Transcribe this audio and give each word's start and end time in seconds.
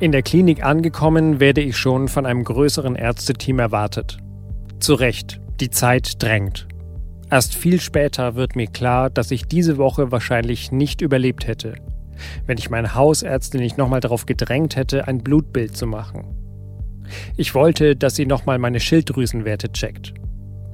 In 0.00 0.12
der 0.12 0.22
Klinik 0.22 0.64
angekommen, 0.64 1.40
werde 1.40 1.60
ich 1.60 1.76
schon 1.76 2.06
von 2.06 2.24
einem 2.24 2.44
größeren 2.44 2.94
Ärzteteam 2.94 3.58
erwartet. 3.58 4.18
Zu 4.78 4.94
Recht, 4.94 5.40
die 5.58 5.70
Zeit 5.70 6.22
drängt. 6.22 6.68
Erst 7.32 7.56
viel 7.56 7.80
später 7.80 8.36
wird 8.36 8.54
mir 8.54 8.68
klar, 8.68 9.10
dass 9.10 9.32
ich 9.32 9.46
diese 9.46 9.76
Woche 9.76 10.12
wahrscheinlich 10.12 10.70
nicht 10.70 11.00
überlebt 11.00 11.48
hätte, 11.48 11.74
wenn 12.46 12.58
ich 12.58 12.70
meine 12.70 12.94
Hausärztin 12.94 13.60
nicht 13.60 13.76
nochmal 13.76 13.98
darauf 13.98 14.24
gedrängt 14.24 14.76
hätte, 14.76 15.08
ein 15.08 15.18
Blutbild 15.18 15.76
zu 15.76 15.88
machen. 15.88 16.28
Ich 17.36 17.56
wollte, 17.56 17.96
dass 17.96 18.14
sie 18.14 18.26
nochmal 18.26 18.60
meine 18.60 18.78
Schilddrüsenwerte 18.78 19.72
checkt. 19.72 20.14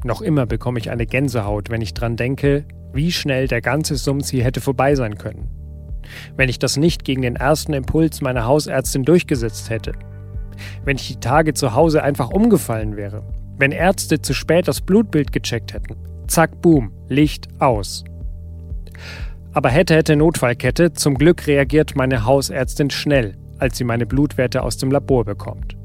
Noch 0.04 0.20
immer 0.20 0.44
bekomme 0.44 0.78
ich 0.80 0.90
eine 0.90 1.06
Gänsehaut, 1.06 1.70
wenn 1.70 1.80
ich 1.80 1.94
dran 1.94 2.16
denke, 2.16 2.66
wie 2.92 3.10
schnell 3.10 3.48
der 3.48 3.62
ganze 3.62 3.96
Sums 3.96 4.28
hier 4.28 4.44
hätte 4.44 4.60
vorbei 4.60 4.94
sein 4.94 5.16
können 5.16 5.63
wenn 6.36 6.48
ich 6.48 6.58
das 6.58 6.76
nicht 6.76 7.04
gegen 7.04 7.22
den 7.22 7.36
ersten 7.36 7.72
Impuls 7.72 8.20
meiner 8.20 8.46
Hausärztin 8.46 9.04
durchgesetzt 9.04 9.70
hätte. 9.70 9.92
Wenn 10.84 10.96
ich 10.96 11.08
die 11.08 11.20
Tage 11.20 11.54
zu 11.54 11.74
Hause 11.74 12.02
einfach 12.02 12.30
umgefallen 12.30 12.96
wäre. 12.96 13.22
Wenn 13.56 13.72
Ärzte 13.72 14.20
zu 14.20 14.34
spät 14.34 14.68
das 14.68 14.80
Blutbild 14.80 15.32
gecheckt 15.32 15.72
hätten. 15.72 15.96
Zack, 16.26 16.60
boom, 16.60 16.92
Licht 17.08 17.48
aus. 17.60 18.04
Aber 19.52 19.68
hätte, 19.68 19.94
hätte 19.94 20.16
Notfallkette, 20.16 20.92
zum 20.92 21.14
Glück 21.14 21.46
reagiert 21.46 21.94
meine 21.94 22.24
Hausärztin 22.24 22.90
schnell, 22.90 23.36
als 23.58 23.76
sie 23.78 23.84
meine 23.84 24.06
Blutwerte 24.06 24.62
aus 24.62 24.76
dem 24.76 24.90
Labor 24.90 25.24
bekommt. 25.24 25.76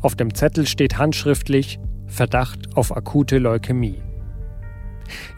Auf 0.00 0.14
dem 0.14 0.34
Zettel 0.34 0.66
steht 0.66 0.98
handschriftlich 0.98 1.78
Verdacht 2.06 2.76
auf 2.76 2.94
akute 2.94 3.38
Leukämie. 3.38 4.02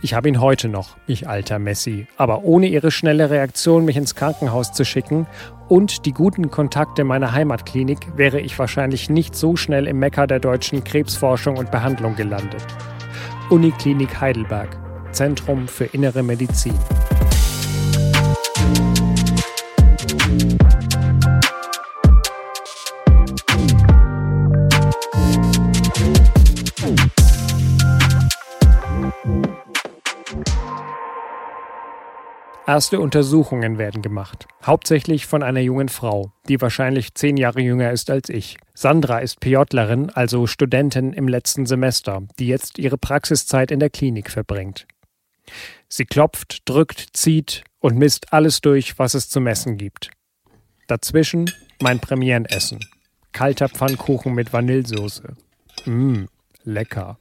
Ich 0.02 0.15
habe 0.15 0.29
ihn 0.29 0.41
heute 0.41 0.69
noch, 0.69 0.97
ich 1.06 1.29
alter 1.29 1.59
Messi, 1.59 2.06
aber 2.16 2.45
ohne 2.45 2.66
ihre 2.66 2.91
schnelle 2.91 3.30
Reaktion, 3.30 3.84
mich 3.84 3.97
ins 3.97 4.15
Krankenhaus 4.15 4.73
zu 4.73 4.84
schicken 4.84 5.27
und 5.69 6.06
die 6.06 6.12
guten 6.12 6.51
Kontakte 6.51 7.05
meiner 7.05 7.33
Heimatklinik 7.33 8.16
wäre 8.16 8.41
ich 8.41 8.59
wahrscheinlich 8.59 9.11
nicht 9.11 9.34
so 9.34 9.56
schnell 9.56 9.87
im 9.87 9.98
Mekka 9.98 10.27
der 10.27 10.41
deutschen 10.41 10.84
Krebsforschung 10.84 11.56
und 11.56 11.70
Behandlung 11.70 12.14
gelandet. 12.14 12.64
Uniklinik 13.50 14.20
Heidelberg, 14.20 14.78
Zentrum 15.12 15.69
für 15.69 15.84
innere 15.84 16.22
Medizin. 16.22 16.75
Erste 32.67 32.98
Untersuchungen 32.98 33.78
werden 33.78 34.03
gemacht, 34.03 34.48
hauptsächlich 34.64 35.27
von 35.27 35.45
einer 35.45 35.61
jungen 35.61 35.89
Frau, 35.89 36.33
die 36.48 36.61
wahrscheinlich 36.61 37.14
zehn 37.14 37.36
Jahre 37.36 37.61
jünger 37.61 37.92
ist 37.92 38.11
als 38.11 38.28
ich. 38.28 38.56
Sandra 38.75 39.20
ist 39.20 39.39
PJlerin, 39.39 40.11
also 40.11 40.48
Studentin 40.48 41.12
im 41.12 41.28
letzten 41.28 41.67
Semester, 41.67 42.25
die 42.41 42.48
jetzt 42.48 42.81
ihre 42.81 42.98
Praxiszeit 42.98 43.70
in 43.70 43.78
der 43.78 43.91
Klinik 43.91 44.33
verbringt. 44.33 44.89
Sie 45.89 46.06
klopft, 46.06 46.62
drückt, 46.64 47.11
zieht 47.12 47.62
und 47.78 47.98
misst 47.98 48.33
alles 48.33 48.61
durch, 48.62 48.98
was 48.98 49.14
es 49.14 49.28
zu 49.28 49.41
messen 49.41 49.77
gibt. 49.77 50.11
Dazwischen 50.89 51.48
mein 51.81 52.00
Premierenessen. 52.00 52.81
Kalter 53.31 53.69
Pfannkuchen 53.69 54.34
mit 54.34 54.53
Vanillesoße. 54.53 55.37
Mmm, 55.84 56.27
lecker. 56.64 57.20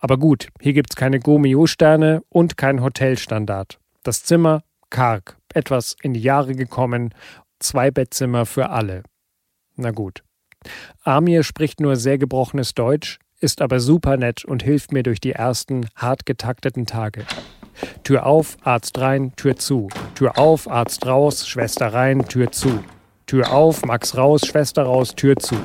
Aber 0.00 0.18
gut, 0.18 0.48
hier 0.60 0.72
gibt's 0.72 0.96
keine 0.96 1.20
Gomio-Sterne 1.20 2.22
und 2.28 2.56
kein 2.56 2.82
Hotelstandard. 2.82 3.78
Das 4.08 4.22
Zimmer 4.22 4.62
karg, 4.88 5.36
etwas 5.52 5.94
in 6.00 6.14
die 6.14 6.22
Jahre 6.22 6.54
gekommen, 6.54 7.12
zwei 7.58 7.90
Bettzimmer 7.90 8.46
für 8.46 8.70
alle. 8.70 9.02
Na 9.76 9.90
gut. 9.90 10.22
Amir 11.04 11.42
spricht 11.42 11.78
nur 11.78 11.94
sehr 11.96 12.16
gebrochenes 12.16 12.72
Deutsch, 12.72 13.18
ist 13.38 13.60
aber 13.60 13.80
super 13.80 14.16
nett 14.16 14.46
und 14.46 14.62
hilft 14.62 14.92
mir 14.92 15.02
durch 15.02 15.20
die 15.20 15.32
ersten 15.32 15.90
hart 15.94 16.24
getakteten 16.24 16.86
Tage. 16.86 17.26
Tür 18.02 18.24
auf, 18.24 18.56
Arzt 18.62 18.96
rein, 18.96 19.36
Tür 19.36 19.56
zu. 19.56 19.88
Tür 20.14 20.38
auf, 20.38 20.70
Arzt 20.70 21.04
raus, 21.04 21.46
Schwester 21.46 21.92
rein, 21.92 22.26
Tür 22.26 22.50
zu. 22.50 22.82
Tür 23.26 23.52
auf, 23.52 23.84
Max 23.84 24.16
raus, 24.16 24.46
Schwester 24.46 24.84
raus, 24.84 25.16
Tür 25.16 25.36
zu. 25.36 25.56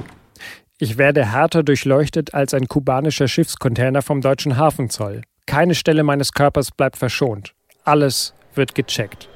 Ich 0.80 0.98
werde 0.98 1.31
härter 1.31 1.64
durchleuchtet 1.64 2.34
als 2.34 2.54
ein 2.54 2.68
kubanischer 2.68 3.30
Schiffscontainer 3.30 4.02
vom 4.02 4.20
deutschen 4.20 4.58
Hafenzoll. 4.58 5.22
Keine 5.46 5.75
Stelle 5.75 6.04
meines 6.04 6.34
Körpers 6.34 6.72
bleibt 6.72 6.98
verschont. 6.98 7.56
Alles 7.84 8.34
wird 8.56 8.76
gecheckt. 8.76 9.28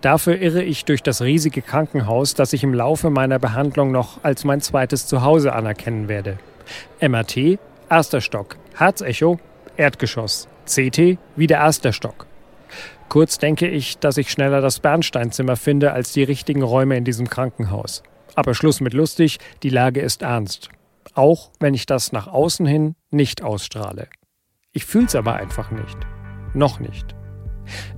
Dafür 0.00 0.38
irre 0.38 0.62
ich 0.62 0.84
durch 0.84 1.02
das 1.02 1.22
riesige 1.22 1.62
Krankenhaus, 1.62 2.34
das 2.34 2.52
ich 2.52 2.62
im 2.62 2.74
Laufe 2.74 3.08
meiner 3.08 3.38
Behandlung 3.38 3.90
noch 3.90 4.22
als 4.22 4.44
mein 4.44 4.60
zweites 4.60 5.06
Zuhause 5.06 5.54
anerkennen 5.54 6.08
werde. 6.08 6.38
MRT, 7.00 7.58
erster 7.88 8.20
Stock. 8.20 8.56
Herzecho, 8.76 9.38
Erdgeschoss. 9.76 10.48
CT, 10.66 11.18
wieder 11.36 11.56
erster 11.56 11.92
Stock. 11.92 12.26
Kurz 13.08 13.38
denke 13.38 13.68
ich, 13.68 13.98
dass 13.98 14.16
ich 14.16 14.30
schneller 14.30 14.60
das 14.60 14.80
Bernsteinzimmer 14.80 15.56
finde 15.56 15.92
als 15.92 16.12
die 16.12 16.22
richtigen 16.22 16.62
Räume 16.62 16.96
in 16.96 17.04
diesem 17.04 17.28
Krankenhaus. 17.28 18.02
Aber 18.34 18.54
Schluss 18.54 18.80
mit 18.80 18.94
lustig, 18.94 19.38
die 19.62 19.68
Lage 19.68 20.00
ist 20.00 20.22
ernst. 20.22 20.70
Auch 21.14 21.50
wenn 21.60 21.74
ich 21.74 21.84
das 21.84 22.12
nach 22.12 22.26
außen 22.26 22.64
hin 22.64 22.94
nicht 23.10 23.42
ausstrahle. 23.42 24.08
Ich 24.72 24.86
fühl's 24.86 25.14
aber 25.14 25.34
einfach 25.34 25.70
nicht. 25.70 25.98
Noch 26.54 26.80
nicht. 26.80 27.14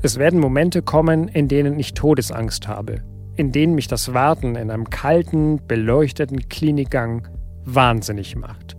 Es 0.02 0.18
werden 0.18 0.40
Momente 0.40 0.82
kommen, 0.82 1.28
in 1.28 1.48
denen 1.48 1.78
ich 1.78 1.94
Todesangst 1.94 2.68
habe, 2.68 3.02
in 3.36 3.52
denen 3.52 3.74
mich 3.74 3.88
das 3.88 4.14
Warten 4.14 4.56
in 4.56 4.70
einem 4.70 4.90
kalten, 4.90 5.60
beleuchteten 5.66 6.48
Klinikgang 6.48 7.28
wahnsinnig 7.64 8.36
macht, 8.36 8.76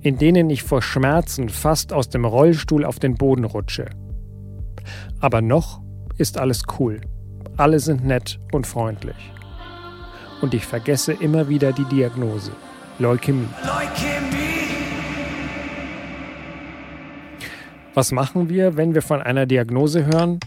in 0.00 0.18
denen 0.18 0.50
ich 0.50 0.62
vor 0.62 0.82
Schmerzen 0.82 1.48
fast 1.48 1.92
aus 1.92 2.08
dem 2.08 2.24
Rollstuhl 2.24 2.84
auf 2.84 2.98
den 2.98 3.14
Boden 3.14 3.44
rutsche. 3.44 3.90
Aber 5.20 5.42
noch 5.42 5.80
ist 6.16 6.38
alles 6.38 6.62
cool, 6.78 7.00
alle 7.56 7.80
sind 7.80 8.04
nett 8.04 8.40
und 8.52 8.66
freundlich. 8.66 9.32
Und 10.40 10.54
ich 10.54 10.64
vergesse 10.64 11.12
immer 11.12 11.48
wieder 11.48 11.72
die 11.72 11.84
Diagnose. 11.84 12.52
Leukämie. 12.98 13.48
Leukämie. 13.62 14.49
Was 17.92 18.12
machen 18.12 18.48
wir, 18.48 18.76
wenn 18.76 18.94
wir 18.94 19.02
von 19.02 19.20
einer 19.20 19.46
Diagnose 19.46 20.06
hören? 20.06 20.38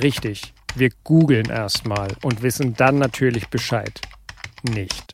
Richtig, 0.00 0.54
wir 0.76 0.90
googeln 1.02 1.50
erstmal 1.50 2.08
und 2.22 2.42
wissen 2.42 2.74
dann 2.76 2.98
natürlich 2.98 3.48
Bescheid. 3.48 4.00
Nicht. 4.62 5.12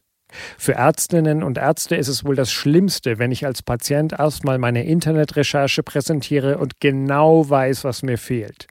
Für 0.59 0.75
Ärztinnen 0.75 1.43
und 1.43 1.57
Ärzte 1.57 1.97
ist 1.97 2.09
es 2.09 2.25
wohl 2.25 2.37
das 2.37 2.53
Schlimmste, 2.53 3.19
wenn 3.19 3.33
ich 3.33 3.47
als 3.47 3.63
Patient 3.63 4.13
erstmal 4.13 4.59
meine 4.59 4.85
Internetrecherche 4.85 5.83
präsentiere 5.83 6.59
und 6.59 6.81
genau 6.81 7.49
weiß, 7.49 7.85
was 7.85 8.03
mir 8.03 8.19
fehlt. 8.19 8.67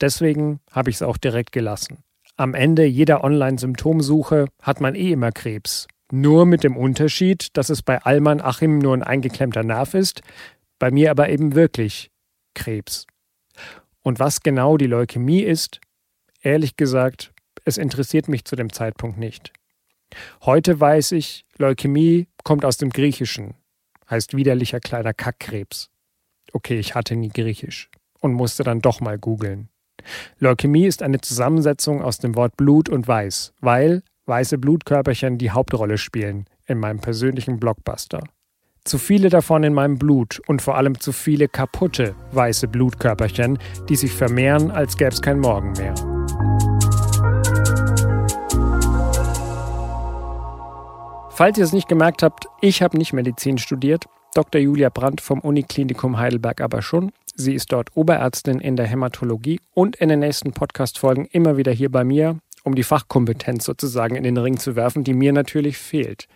Deswegen 0.00 0.60
habe 0.72 0.88
ich 0.88 0.96
es 0.96 1.02
auch 1.02 1.18
direkt 1.18 1.52
gelassen. 1.52 1.98
Am 2.38 2.54
Ende 2.54 2.86
jeder 2.86 3.22
Online-Symptomsuche 3.22 4.46
hat 4.62 4.80
man 4.80 4.94
eh 4.94 5.12
immer 5.12 5.30
Krebs. 5.30 5.88
Nur 6.10 6.46
mit 6.46 6.64
dem 6.64 6.76
Unterschied, 6.76 7.48
dass 7.52 7.68
es 7.68 7.82
bei 7.82 8.02
Alman 8.02 8.40
Achim 8.40 8.78
nur 8.78 8.94
ein 8.94 9.02
eingeklemmter 9.02 9.62
Nerv 9.62 9.92
ist, 9.92 10.22
bei 10.78 10.90
mir 10.90 11.10
aber 11.10 11.28
eben 11.28 11.54
wirklich 11.54 12.10
Krebs. 12.54 13.06
Und 14.02 14.18
was 14.18 14.40
genau 14.40 14.76
die 14.76 14.86
Leukämie 14.86 15.42
ist, 15.42 15.80
ehrlich 16.42 16.76
gesagt, 16.76 17.32
es 17.64 17.76
interessiert 17.76 18.28
mich 18.28 18.44
zu 18.44 18.56
dem 18.56 18.72
Zeitpunkt 18.72 19.18
nicht. 19.18 19.52
Heute 20.42 20.80
weiß 20.80 21.12
ich, 21.12 21.44
Leukämie 21.58 22.28
kommt 22.42 22.64
aus 22.64 22.78
dem 22.78 22.90
Griechischen, 22.90 23.54
heißt 24.08 24.36
widerlicher 24.36 24.80
kleiner 24.80 25.14
Kackkrebs. 25.14 25.90
Okay, 26.52 26.78
ich 26.78 26.94
hatte 26.94 27.14
nie 27.14 27.28
Griechisch 27.28 27.90
und 28.18 28.32
musste 28.32 28.64
dann 28.64 28.80
doch 28.80 29.00
mal 29.00 29.18
googeln. 29.18 29.68
Leukämie 30.38 30.86
ist 30.86 31.02
eine 31.02 31.20
Zusammensetzung 31.20 32.02
aus 32.02 32.18
dem 32.18 32.34
Wort 32.34 32.56
Blut 32.56 32.88
und 32.88 33.06
Weiß, 33.06 33.52
weil 33.60 34.02
weiße 34.26 34.58
Blutkörperchen 34.58 35.38
die 35.38 35.50
Hauptrolle 35.50 35.98
spielen 35.98 36.46
in 36.66 36.78
meinem 36.78 37.00
persönlichen 37.00 37.60
Blockbuster. 37.60 38.22
Zu 38.84 38.96
viele 38.96 39.28
davon 39.28 39.62
in 39.62 39.74
meinem 39.74 39.98
Blut 39.98 40.40
und 40.46 40.62
vor 40.62 40.76
allem 40.76 40.98
zu 40.98 41.12
viele 41.12 41.48
kaputte 41.48 42.14
weiße 42.32 42.66
Blutkörperchen, 42.66 43.58
die 43.88 43.96
sich 43.96 44.12
vermehren, 44.12 44.70
als 44.70 44.96
gäbe 44.96 45.10
es 45.10 45.20
kein 45.20 45.38
Morgen 45.38 45.72
mehr. 45.72 45.94
Falls 51.30 51.58
ihr 51.58 51.64
es 51.64 51.72
nicht 51.72 51.88
gemerkt 51.88 52.22
habt, 52.22 52.46
ich 52.60 52.82
habe 52.82 52.96
nicht 52.96 53.12
Medizin 53.12 53.58
studiert, 53.58 54.06
Dr. 54.34 54.60
Julia 54.60 54.88
Brandt 54.88 55.20
vom 55.20 55.40
Uniklinikum 55.40 56.18
Heidelberg 56.18 56.60
aber 56.60 56.82
schon. 56.82 57.12
Sie 57.34 57.54
ist 57.54 57.72
dort 57.72 57.96
Oberärztin 57.96 58.60
in 58.60 58.76
der 58.76 58.86
Hämatologie 58.86 59.60
und 59.74 59.96
in 59.96 60.08
den 60.08 60.20
nächsten 60.20 60.52
Podcast-Folgen 60.52 61.26
immer 61.26 61.56
wieder 61.56 61.72
hier 61.72 61.90
bei 61.90 62.04
mir, 62.04 62.38
um 62.62 62.74
die 62.74 62.82
Fachkompetenz 62.82 63.64
sozusagen 63.64 64.16
in 64.16 64.22
den 64.22 64.36
Ring 64.36 64.58
zu 64.58 64.76
werfen, 64.76 65.04
die 65.04 65.14
mir 65.14 65.32
natürlich 65.32 65.78
fehlt. 65.78 66.28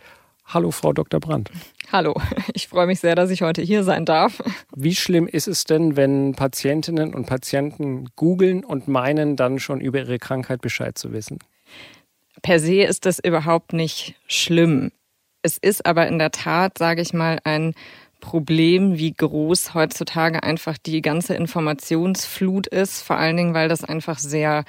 Hallo, 0.46 0.70
Frau 0.70 0.92
Dr. 0.92 1.20
Brandt. 1.20 1.50
Hallo, 1.90 2.14
ich 2.54 2.68
freue 2.68 2.86
mich 2.86 3.00
sehr, 3.00 3.14
dass 3.14 3.30
ich 3.30 3.42
heute 3.42 3.62
hier 3.62 3.84
sein 3.84 4.04
darf. 4.04 4.42
Wie 4.74 4.94
schlimm 4.94 5.26
ist 5.26 5.48
es 5.48 5.64
denn, 5.64 5.96
wenn 5.96 6.34
Patientinnen 6.34 7.14
und 7.14 7.26
Patienten 7.26 8.10
googeln 8.16 8.64
und 8.64 8.88
meinen, 8.88 9.36
dann 9.36 9.58
schon 9.58 9.80
über 9.80 9.98
ihre 9.98 10.18
Krankheit 10.18 10.60
Bescheid 10.60 10.98
zu 10.98 11.12
wissen? 11.12 11.38
per 12.44 12.60
se 12.60 12.82
ist 12.82 13.06
das 13.06 13.18
überhaupt 13.18 13.72
nicht 13.72 14.14
schlimm. 14.28 14.92
Es 15.42 15.58
ist 15.58 15.86
aber 15.86 16.06
in 16.06 16.18
der 16.18 16.30
Tat, 16.30 16.78
sage 16.78 17.00
ich 17.00 17.12
mal, 17.14 17.38
ein 17.44 17.74
Problem, 18.20 18.98
wie 18.98 19.12
groß 19.12 19.74
heutzutage 19.74 20.42
einfach 20.42 20.78
die 20.78 21.02
ganze 21.02 21.34
Informationsflut 21.34 22.66
ist, 22.66 23.02
vor 23.02 23.16
allen 23.16 23.36
Dingen, 23.36 23.54
weil 23.54 23.68
das 23.68 23.82
einfach 23.82 24.18
sehr 24.18 24.64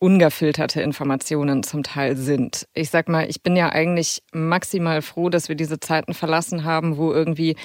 ungefilterte 0.00 0.80
Informationen 0.80 1.62
zum 1.64 1.82
Teil 1.82 2.16
sind. 2.16 2.68
Ich 2.74 2.90
sag 2.90 3.08
mal, 3.08 3.28
ich 3.28 3.42
bin 3.42 3.56
ja 3.56 3.70
eigentlich 3.70 4.22
maximal 4.32 5.02
froh, 5.02 5.28
dass 5.28 5.48
wir 5.48 5.56
diese 5.56 5.80
Zeiten 5.80 6.14
verlassen 6.14 6.64
haben, 6.64 6.96
wo 6.98 7.12
irgendwie 7.12 7.56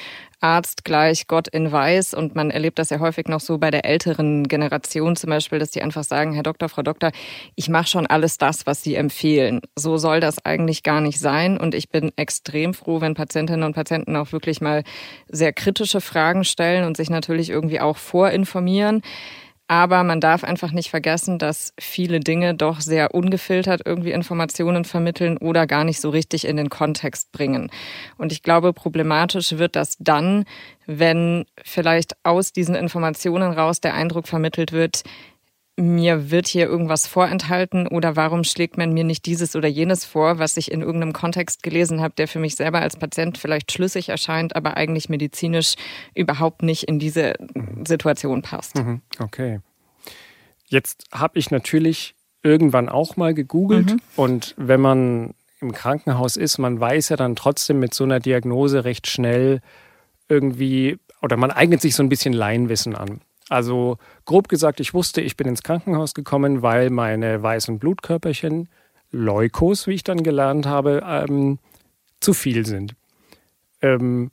Arzt 0.43 0.83
gleich 0.83 1.27
Gott 1.27 1.47
in 1.47 1.71
Weiß 1.71 2.13
und 2.13 2.35
man 2.35 2.51
erlebt 2.51 2.77
das 2.77 2.89
ja 2.89 2.99
häufig 2.99 3.27
noch 3.27 3.39
so 3.39 3.59
bei 3.59 3.71
der 3.71 3.85
älteren 3.85 4.47
Generation 4.47 5.15
zum 5.15 5.29
Beispiel, 5.29 5.59
dass 5.59 5.71
die 5.71 5.81
einfach 5.81 6.03
sagen, 6.03 6.33
Herr 6.33 6.43
Doktor, 6.43 6.69
Frau 6.69 6.81
Doktor, 6.81 7.11
ich 7.55 7.69
mache 7.69 7.87
schon 7.87 8.07
alles 8.07 8.37
das, 8.39 8.65
was 8.65 8.83
Sie 8.83 8.95
empfehlen. 8.95 9.61
So 9.77 9.97
soll 9.97 10.19
das 10.19 10.43
eigentlich 10.43 10.83
gar 10.83 10.99
nicht 11.01 11.19
sein 11.19 11.57
und 11.57 11.73
ich 11.75 11.89
bin 11.89 12.11
extrem 12.17 12.73
froh, 12.73 12.99
wenn 12.99 13.13
Patientinnen 13.13 13.63
und 13.63 13.73
Patienten 13.73 14.15
auch 14.15 14.33
wirklich 14.33 14.59
mal 14.59 14.83
sehr 15.29 15.53
kritische 15.53 16.01
Fragen 16.01 16.43
stellen 16.43 16.83
und 16.83 16.97
sich 16.97 17.09
natürlich 17.09 17.49
irgendwie 17.49 17.79
auch 17.79 17.97
vorinformieren. 17.97 19.01
Aber 19.73 20.03
man 20.03 20.21
darf 20.21 20.43
einfach 20.43 20.71
nicht 20.71 20.91
vergessen, 20.91 21.39
dass 21.39 21.73
viele 21.79 22.19
Dinge 22.19 22.53
doch 22.53 22.79
sehr 22.79 23.15
ungefiltert 23.15 23.81
irgendwie 23.83 24.11
Informationen 24.11 24.85
vermitteln 24.85 25.35
oder 25.39 25.65
gar 25.65 25.83
nicht 25.83 25.99
so 25.99 26.11
richtig 26.11 26.45
in 26.45 26.57
den 26.57 26.69
Kontext 26.69 27.31
bringen. 27.31 27.71
Und 28.19 28.31
ich 28.31 28.43
glaube, 28.43 28.71
problematisch 28.71 29.57
wird 29.57 29.75
das 29.75 29.97
dann, 29.97 30.45
wenn 30.85 31.45
vielleicht 31.63 32.15
aus 32.21 32.53
diesen 32.53 32.75
Informationen 32.75 33.51
raus 33.51 33.81
der 33.81 33.95
Eindruck 33.95 34.27
vermittelt 34.27 34.73
wird, 34.73 35.01
mir 35.75 36.29
wird 36.29 36.47
hier 36.47 36.67
irgendwas 36.67 37.07
vorenthalten 37.07 37.87
oder 37.87 38.15
warum 38.15 38.43
schlägt 38.43 38.77
man 38.77 38.93
mir 38.93 39.03
nicht 39.03 39.25
dieses 39.25 39.55
oder 39.55 39.67
jenes 39.67 40.05
vor, 40.05 40.37
was 40.37 40.55
ich 40.57 40.71
in 40.71 40.81
irgendeinem 40.81 41.13
Kontext 41.13 41.63
gelesen 41.63 41.99
habe, 42.01 42.13
der 42.15 42.27
für 42.27 42.39
mich 42.39 42.55
selber 42.55 42.81
als 42.81 42.95
Patient 42.95 43.37
vielleicht 43.39 43.71
schlüssig 43.71 44.09
erscheint, 44.09 44.55
aber 44.55 44.77
eigentlich 44.77 45.09
medizinisch 45.09 45.73
überhaupt 46.13 46.61
nicht 46.61 46.83
in 46.83 46.99
diese 46.99 47.33
Situation 47.87 48.43
passt. 48.43 48.75
Mhm. 48.75 49.01
Okay. 49.17 49.61
Jetzt 50.67 51.05
habe 51.11 51.39
ich 51.39 51.49
natürlich 51.49 52.13
irgendwann 52.43 52.89
auch 52.89 53.17
mal 53.17 53.33
gegoogelt 53.33 53.93
mhm. 53.93 54.01
und 54.15 54.53
wenn 54.57 54.81
man 54.81 55.33
im 55.59 55.71
Krankenhaus 55.71 56.37
ist, 56.37 56.59
man 56.59 56.79
weiß 56.79 57.09
ja 57.09 57.15
dann 57.15 57.35
trotzdem 57.35 57.79
mit 57.79 57.93
so 57.93 58.03
einer 58.03 58.19
Diagnose 58.19 58.83
recht 58.83 59.07
schnell 59.07 59.61
irgendwie 60.29 60.99
oder 61.21 61.37
man 61.37 61.51
eignet 61.51 61.81
sich 61.81 61.95
so 61.95 62.03
ein 62.03 62.09
bisschen 62.09 62.33
Laienwissen 62.33 62.95
an. 62.95 63.21
Also 63.49 63.97
grob 64.25 64.47
gesagt, 64.47 64.79
ich 64.79 64.93
wusste, 64.93 65.21
ich 65.21 65.35
bin 65.37 65.47
ins 65.47 65.63
Krankenhaus 65.63 66.13
gekommen, 66.13 66.61
weil 66.61 66.89
meine 66.89 67.41
weißen 67.41 67.79
Blutkörperchen, 67.79 68.69
Leukos, 69.11 69.85
wie 69.87 69.93
ich 69.93 70.03
dann 70.03 70.23
gelernt 70.23 70.65
habe, 70.65 71.03
ähm, 71.05 71.59
zu 72.19 72.33
viel 72.33 72.65
sind. 72.65 72.95
Ähm, 73.81 74.31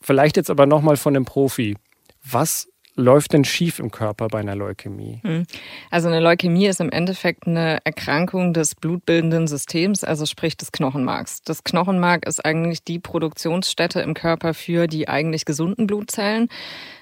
vielleicht 0.00 0.36
jetzt 0.36 0.50
aber 0.50 0.66
nochmal 0.66 0.96
von 0.96 1.14
einem 1.14 1.24
Profi. 1.24 1.76
Was 2.24 2.71
läuft 2.94 3.32
denn 3.32 3.44
schief 3.44 3.78
im 3.78 3.90
Körper 3.90 4.28
bei 4.28 4.40
einer 4.40 4.54
Leukämie? 4.54 5.20
Hm. 5.22 5.44
Also 5.90 6.08
eine 6.08 6.20
Leukämie 6.20 6.66
ist 6.66 6.80
im 6.80 6.90
Endeffekt 6.90 7.46
eine 7.46 7.78
Erkrankung 7.84 8.52
des 8.52 8.74
blutbildenden 8.74 9.46
Systems, 9.46 10.04
also 10.04 10.26
sprich 10.26 10.56
des 10.56 10.72
Knochenmarks. 10.72 11.42
Das 11.42 11.64
Knochenmark 11.64 12.26
ist 12.26 12.44
eigentlich 12.44 12.84
die 12.84 12.98
Produktionsstätte 12.98 14.00
im 14.00 14.14
Körper 14.14 14.54
für 14.54 14.86
die 14.86 15.08
eigentlich 15.08 15.44
gesunden 15.44 15.86
Blutzellen. 15.86 16.48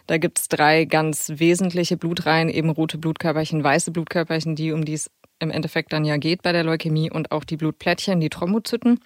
Da 0.06 0.18
gibt 0.18 0.38
es 0.38 0.48
drei 0.48 0.84
ganz 0.84 1.32
wesentliche 1.36 1.96
Blutreihen, 1.96 2.48
eben 2.48 2.70
rote 2.70 2.98
Blutkörperchen, 2.98 3.62
weiße 3.62 3.90
Blutkörperchen, 3.90 4.56
die 4.56 4.72
um 4.72 4.84
die 4.84 4.94
es 4.94 5.10
im 5.38 5.50
Endeffekt 5.50 5.92
dann 5.92 6.04
ja 6.04 6.18
geht 6.18 6.42
bei 6.42 6.52
der 6.52 6.64
Leukämie 6.64 7.10
und 7.10 7.32
auch 7.32 7.44
die 7.44 7.56
Blutplättchen, 7.56 8.20
die 8.20 8.28
Thrombozyten. 8.28 9.00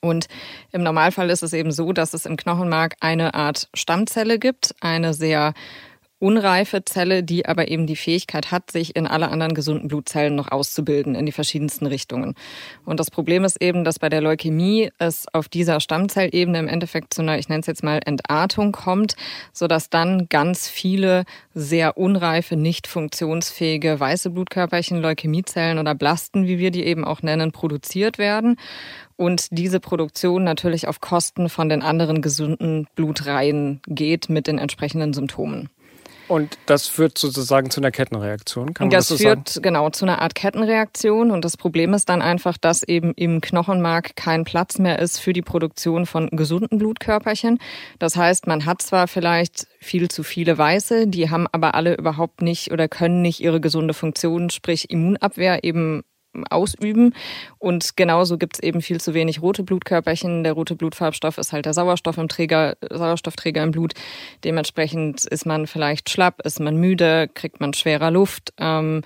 Und 0.00 0.26
im 0.72 0.82
Normalfall 0.82 1.30
ist 1.30 1.42
es 1.42 1.52
eben 1.52 1.72
so, 1.72 1.92
dass 1.92 2.14
es 2.14 2.24
im 2.24 2.36
Knochenmark 2.36 2.94
eine 3.00 3.34
Art 3.34 3.68
Stammzelle 3.74 4.38
gibt, 4.38 4.74
eine 4.80 5.12
sehr 5.14 5.52
unreife 6.20 6.84
Zelle, 6.84 7.24
die 7.24 7.46
aber 7.46 7.68
eben 7.68 7.86
die 7.86 7.96
Fähigkeit 7.96 8.52
hat, 8.52 8.70
sich 8.70 8.94
in 8.94 9.06
alle 9.06 9.30
anderen 9.30 9.54
gesunden 9.54 9.88
Blutzellen 9.88 10.36
noch 10.36 10.52
auszubilden 10.52 11.14
in 11.14 11.26
die 11.26 11.32
verschiedensten 11.32 11.86
Richtungen. 11.86 12.34
Und 12.84 13.00
das 13.00 13.10
Problem 13.10 13.44
ist 13.44 13.60
eben, 13.60 13.82
dass 13.82 13.98
bei 13.98 14.08
der 14.08 14.20
Leukämie 14.20 14.90
es 14.98 15.26
auf 15.32 15.48
dieser 15.48 15.80
Stammzellebene 15.80 16.58
im 16.58 16.68
Endeffekt 16.68 17.14
zu 17.14 17.22
einer, 17.22 17.38
ich 17.38 17.48
nenne 17.48 17.60
es 17.60 17.66
jetzt 17.66 17.82
mal 17.82 18.00
Entartung 18.04 18.70
kommt, 18.70 19.16
sodass 19.52 19.90
dann 19.90 20.28
ganz 20.28 20.68
viele 20.68 21.24
sehr 21.54 21.96
unreife, 21.96 22.54
nicht 22.54 22.86
funktionsfähige 22.86 23.98
weiße 23.98 24.30
Blutkörperchen, 24.30 25.00
Leukämiezellen 25.00 25.78
oder 25.78 25.94
Blasten, 25.94 26.46
wie 26.46 26.58
wir 26.58 26.70
die 26.70 26.84
eben 26.84 27.04
auch 27.04 27.22
nennen, 27.22 27.50
produziert 27.50 28.18
werden 28.18 28.56
und 29.20 29.48
diese 29.50 29.80
Produktion 29.80 30.44
natürlich 30.44 30.88
auf 30.88 31.00
Kosten 31.00 31.50
von 31.50 31.68
den 31.68 31.82
anderen 31.82 32.22
gesunden 32.22 32.86
Blutreihen 32.94 33.82
geht 33.86 34.30
mit 34.30 34.46
den 34.46 34.56
entsprechenden 34.56 35.12
Symptomen. 35.12 35.68
Und 36.30 36.58
das 36.66 36.86
führt 36.86 37.18
sozusagen 37.18 37.70
zu 37.70 37.80
einer 37.80 37.90
Kettenreaktion, 37.90 38.72
kann 38.72 38.86
man 38.86 38.90
das, 38.90 39.08
das 39.08 39.18
so 39.18 39.24
führt 39.24 39.48
sagen? 39.48 39.62
genau 39.64 39.90
zu 39.90 40.04
einer 40.04 40.22
Art 40.22 40.36
Kettenreaktion 40.36 41.32
und 41.32 41.44
das 41.44 41.56
Problem 41.56 41.92
ist 41.92 42.08
dann 42.08 42.22
einfach, 42.22 42.56
dass 42.56 42.84
eben 42.84 43.14
im 43.14 43.40
Knochenmark 43.40 44.14
kein 44.14 44.44
Platz 44.44 44.78
mehr 44.78 45.00
ist 45.00 45.18
für 45.18 45.32
die 45.32 45.42
Produktion 45.42 46.06
von 46.06 46.28
gesunden 46.30 46.78
Blutkörperchen. 46.78 47.58
Das 47.98 48.14
heißt, 48.14 48.46
man 48.46 48.64
hat 48.64 48.80
zwar 48.80 49.08
vielleicht 49.08 49.66
viel 49.80 50.08
zu 50.08 50.22
viele 50.22 50.56
Weiße, 50.56 51.08
die 51.08 51.30
haben 51.30 51.48
aber 51.50 51.74
alle 51.74 51.96
überhaupt 51.96 52.42
nicht 52.42 52.70
oder 52.70 52.86
können 52.86 53.22
nicht 53.22 53.40
ihre 53.40 53.60
gesunde 53.60 53.92
Funktion, 53.92 54.50
sprich 54.50 54.88
Immunabwehr 54.88 55.64
eben 55.64 56.04
ausüben. 56.48 57.14
Und 57.58 57.96
genauso 57.96 58.38
gibt 58.38 58.56
es 58.56 58.62
eben 58.62 58.80
viel 58.82 59.00
zu 59.00 59.14
wenig 59.14 59.42
rote 59.42 59.62
Blutkörperchen. 59.62 60.44
Der 60.44 60.52
rote 60.52 60.76
Blutfarbstoff 60.76 61.38
ist 61.38 61.52
halt 61.52 61.66
der 61.66 61.74
Sauerstoff 61.74 62.18
im 62.18 62.28
Träger, 62.28 62.76
Sauerstoffträger 62.90 63.62
im 63.62 63.72
Blut. 63.72 63.94
Dementsprechend 64.44 65.24
ist 65.24 65.46
man 65.46 65.66
vielleicht 65.66 66.10
schlapp, 66.10 66.40
ist 66.44 66.60
man 66.60 66.76
müde, 66.76 67.28
kriegt 67.32 67.60
man 67.60 67.74
schwerer 67.74 68.10
Luft. 68.10 68.52
Ähm, 68.58 69.02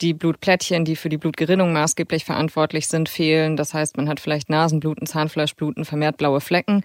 die 0.00 0.14
Blutplättchen, 0.14 0.84
die 0.84 0.96
für 0.96 1.08
die 1.08 1.18
Blutgerinnung 1.18 1.72
maßgeblich 1.72 2.24
verantwortlich 2.24 2.88
sind, 2.88 3.08
fehlen. 3.08 3.56
Das 3.56 3.72
heißt, 3.72 3.96
man 3.96 4.08
hat 4.08 4.20
vielleicht 4.20 4.50
Nasenbluten, 4.50 5.06
Zahnfleischbluten, 5.06 5.84
vermehrt 5.84 6.16
blaue 6.16 6.40
Flecken. 6.40 6.82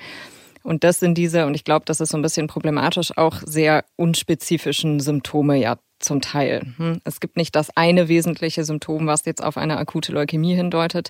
Und 0.63 0.83
das 0.83 1.00
sind 1.00 1.18
diese, 1.18 1.45
und 1.45 1.56
ich 1.56 1.63
glaube, 1.63 1.85
das 1.85 2.01
ist 2.01 2.09
so 2.09 2.18
ein 2.18 2.21
bisschen 2.21 2.47
problematisch, 2.47 3.18
auch 3.18 3.41
sehr 3.44 3.85
unspezifischen 3.95 5.00
Symptome 5.00 5.56
ja 5.56 5.77
zum 5.99 6.21
Teil. 6.21 6.73
Hm? 6.77 7.01
Es 7.03 7.19
gibt 7.19 7.38
nicht 7.38 7.55
das 7.55 7.75
eine 7.75 8.07
wesentliche 8.07 8.63
Symptom, 8.63 9.07
was 9.07 9.25
jetzt 9.25 9.44
auf 9.44 9.57
eine 9.57 9.77
akute 9.77 10.11
Leukämie 10.11 10.55
hindeutet. 10.55 11.09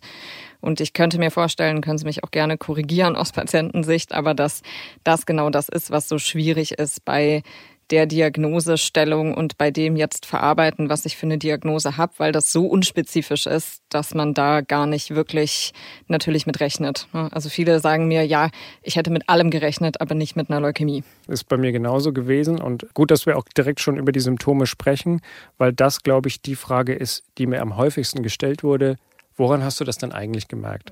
Und 0.62 0.80
ich 0.82 0.94
könnte 0.94 1.20
mir 1.20 1.32
vorstellen, 1.32 1.82
können 1.82 1.98
Sie 1.98 2.06
mich 2.06 2.24
auch 2.24 2.32
gerne 2.32 2.58
korrigieren 2.58 3.16
aus 3.16 3.32
Patientensicht, 3.32 4.14
aber 4.14 4.34
dass 4.34 4.62
das 5.04 5.26
genau 5.26 5.50
das 5.50 5.70
ist, 5.70 5.92
was 5.92 6.08
so 6.08 6.18
schwierig 6.18 6.74
ist 6.80 7.06
bei 7.06 7.44
der 7.92 8.06
Diagnosestellung 8.06 9.34
und 9.34 9.58
bei 9.58 9.72
dem 9.72 9.96
jetzt 9.96 10.26
verarbeiten, 10.26 10.90
was 10.90 11.06
ich 11.06 11.16
für 11.16 11.26
eine 11.26 11.38
Diagnose 11.38 11.98
habe, 11.98 12.14
weil 12.18 12.32
das 12.32 12.52
so 12.52 12.66
unspezifisch 12.66 13.46
ist, 13.46 13.82
dass 13.90 14.14
man 14.14 14.34
da 14.34 14.62
gar 14.62 14.88
nicht 14.88 15.16
wirklich 15.16 15.74
natürlich 16.08 16.46
mit 16.46 16.60
rechnet. 16.60 17.08
Also 17.14 17.50
viele 17.50 17.80
sagen 17.80 18.08
mir, 18.08 18.26
ja, 18.26 18.50
ich 18.82 18.98
hätte 18.98 19.10
mit 19.10 19.30
allem 19.30 19.52
gerechnet, 19.52 20.02
aber 20.02 20.16
nicht 20.16 20.36
mit 20.36 20.50
einer 20.50 20.60
Leukämie. 20.60 21.04
Ist 21.28 21.48
bei 21.48 21.58
mir 21.58 21.72
genauso 21.72 22.12
gewesen 22.12 22.62
und 22.62 22.94
gut, 22.94 23.12
dass 23.12 23.26
wir 23.26 23.38
auch 23.38 23.46
direkt 23.56 23.80
schon 23.80 23.98
über 23.98 24.12
die 24.12 24.20
Symptome 24.20 24.66
sprechen, 24.66 25.22
weil 25.58 25.72
das, 25.72 26.04
glaube 26.04 26.28
ich, 26.28 26.42
die 26.42 26.56
Frage 26.56 26.94
ist, 26.94 27.24
die 27.38 27.48
mir 27.48 27.62
am 27.62 27.78
häufigsten 27.78 28.22
gestellt 28.22 28.64
wurde. 28.64 28.98
Woran 29.38 29.64
hast 29.64 29.80
du 29.80 29.84
das 29.86 29.98
denn 29.98 30.12
eigentlich 30.12 30.48
gemerkt? 30.48 30.92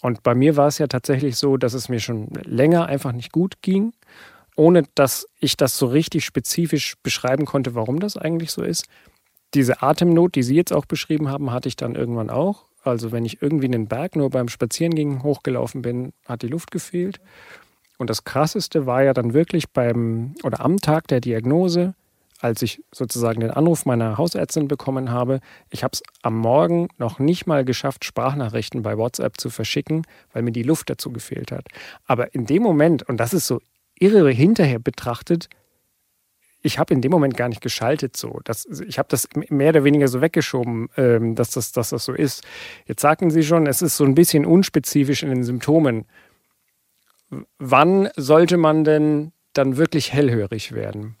Und 0.00 0.22
bei 0.22 0.34
mir 0.34 0.56
war 0.56 0.68
es 0.68 0.78
ja 0.78 0.86
tatsächlich 0.86 1.36
so, 1.36 1.56
dass 1.56 1.74
es 1.74 1.88
mir 1.88 2.00
schon 2.00 2.28
länger 2.44 2.86
einfach 2.86 3.12
nicht 3.12 3.32
gut 3.32 3.60
ging 3.60 3.92
ohne 4.56 4.84
dass 4.94 5.28
ich 5.38 5.56
das 5.56 5.78
so 5.78 5.86
richtig 5.86 6.24
spezifisch 6.24 6.96
beschreiben 7.02 7.44
konnte, 7.44 7.74
warum 7.74 8.00
das 8.00 8.16
eigentlich 8.16 8.50
so 8.50 8.62
ist. 8.62 8.86
Diese 9.54 9.82
Atemnot, 9.82 10.34
die 10.34 10.42
Sie 10.42 10.56
jetzt 10.56 10.72
auch 10.72 10.86
beschrieben 10.86 11.28
haben, 11.28 11.52
hatte 11.52 11.68
ich 11.68 11.76
dann 11.76 11.94
irgendwann 11.94 12.30
auch. 12.30 12.64
Also 12.82 13.12
wenn 13.12 13.24
ich 13.24 13.42
irgendwie 13.42 13.66
in 13.66 13.72
den 13.72 13.88
Berg 13.88 14.16
nur 14.16 14.30
beim 14.30 14.48
Spazierengehen 14.48 15.22
hochgelaufen 15.22 15.82
bin, 15.82 16.12
hat 16.24 16.42
die 16.42 16.48
Luft 16.48 16.70
gefehlt. 16.70 17.20
Und 17.98 18.10
das 18.10 18.24
Krasseste 18.24 18.86
war 18.86 19.02
ja 19.02 19.14
dann 19.14 19.34
wirklich 19.34 19.70
beim 19.70 20.34
oder 20.42 20.60
am 20.60 20.78
Tag 20.78 21.08
der 21.08 21.20
Diagnose, 21.20 21.94
als 22.40 22.62
ich 22.62 22.82
sozusagen 22.92 23.40
den 23.40 23.50
Anruf 23.50 23.86
meiner 23.86 24.18
Hausärztin 24.18 24.68
bekommen 24.68 25.10
habe. 25.10 25.40
Ich 25.70 25.82
habe 25.82 25.92
es 25.94 26.02
am 26.22 26.38
Morgen 26.38 26.88
noch 26.98 27.18
nicht 27.18 27.46
mal 27.46 27.64
geschafft, 27.64 28.04
Sprachnachrichten 28.04 28.82
bei 28.82 28.98
WhatsApp 28.98 29.40
zu 29.40 29.48
verschicken, 29.48 30.06
weil 30.32 30.42
mir 30.42 30.52
die 30.52 30.62
Luft 30.62 30.90
dazu 30.90 31.10
gefehlt 31.10 31.50
hat. 31.52 31.66
Aber 32.06 32.34
in 32.34 32.46
dem 32.46 32.62
Moment, 32.62 33.02
und 33.08 33.16
das 33.16 33.32
ist 33.32 33.46
so 33.46 33.60
irre 33.98 34.30
hinterher 34.30 34.78
betrachtet, 34.78 35.48
ich 36.62 36.78
habe 36.78 36.92
in 36.92 37.00
dem 37.00 37.12
Moment 37.12 37.36
gar 37.36 37.48
nicht 37.48 37.60
geschaltet 37.60 38.16
so. 38.16 38.40
Das, 38.44 38.66
ich 38.66 38.98
habe 38.98 39.08
das 39.08 39.28
mehr 39.34 39.70
oder 39.70 39.84
weniger 39.84 40.08
so 40.08 40.20
weggeschoben, 40.20 40.88
ähm, 40.96 41.34
dass, 41.34 41.50
das, 41.50 41.72
dass 41.72 41.90
das 41.90 42.04
so 42.04 42.12
ist. 42.12 42.44
Jetzt 42.86 43.02
sagten 43.02 43.30
Sie 43.30 43.44
schon, 43.44 43.66
es 43.66 43.82
ist 43.82 43.96
so 43.96 44.04
ein 44.04 44.14
bisschen 44.14 44.44
unspezifisch 44.44 45.22
in 45.22 45.30
den 45.30 45.44
Symptomen. 45.44 46.06
Wann 47.58 48.08
sollte 48.16 48.56
man 48.56 48.84
denn 48.84 49.32
dann 49.52 49.76
wirklich 49.76 50.12
hellhörig 50.12 50.72
werden? 50.72 51.16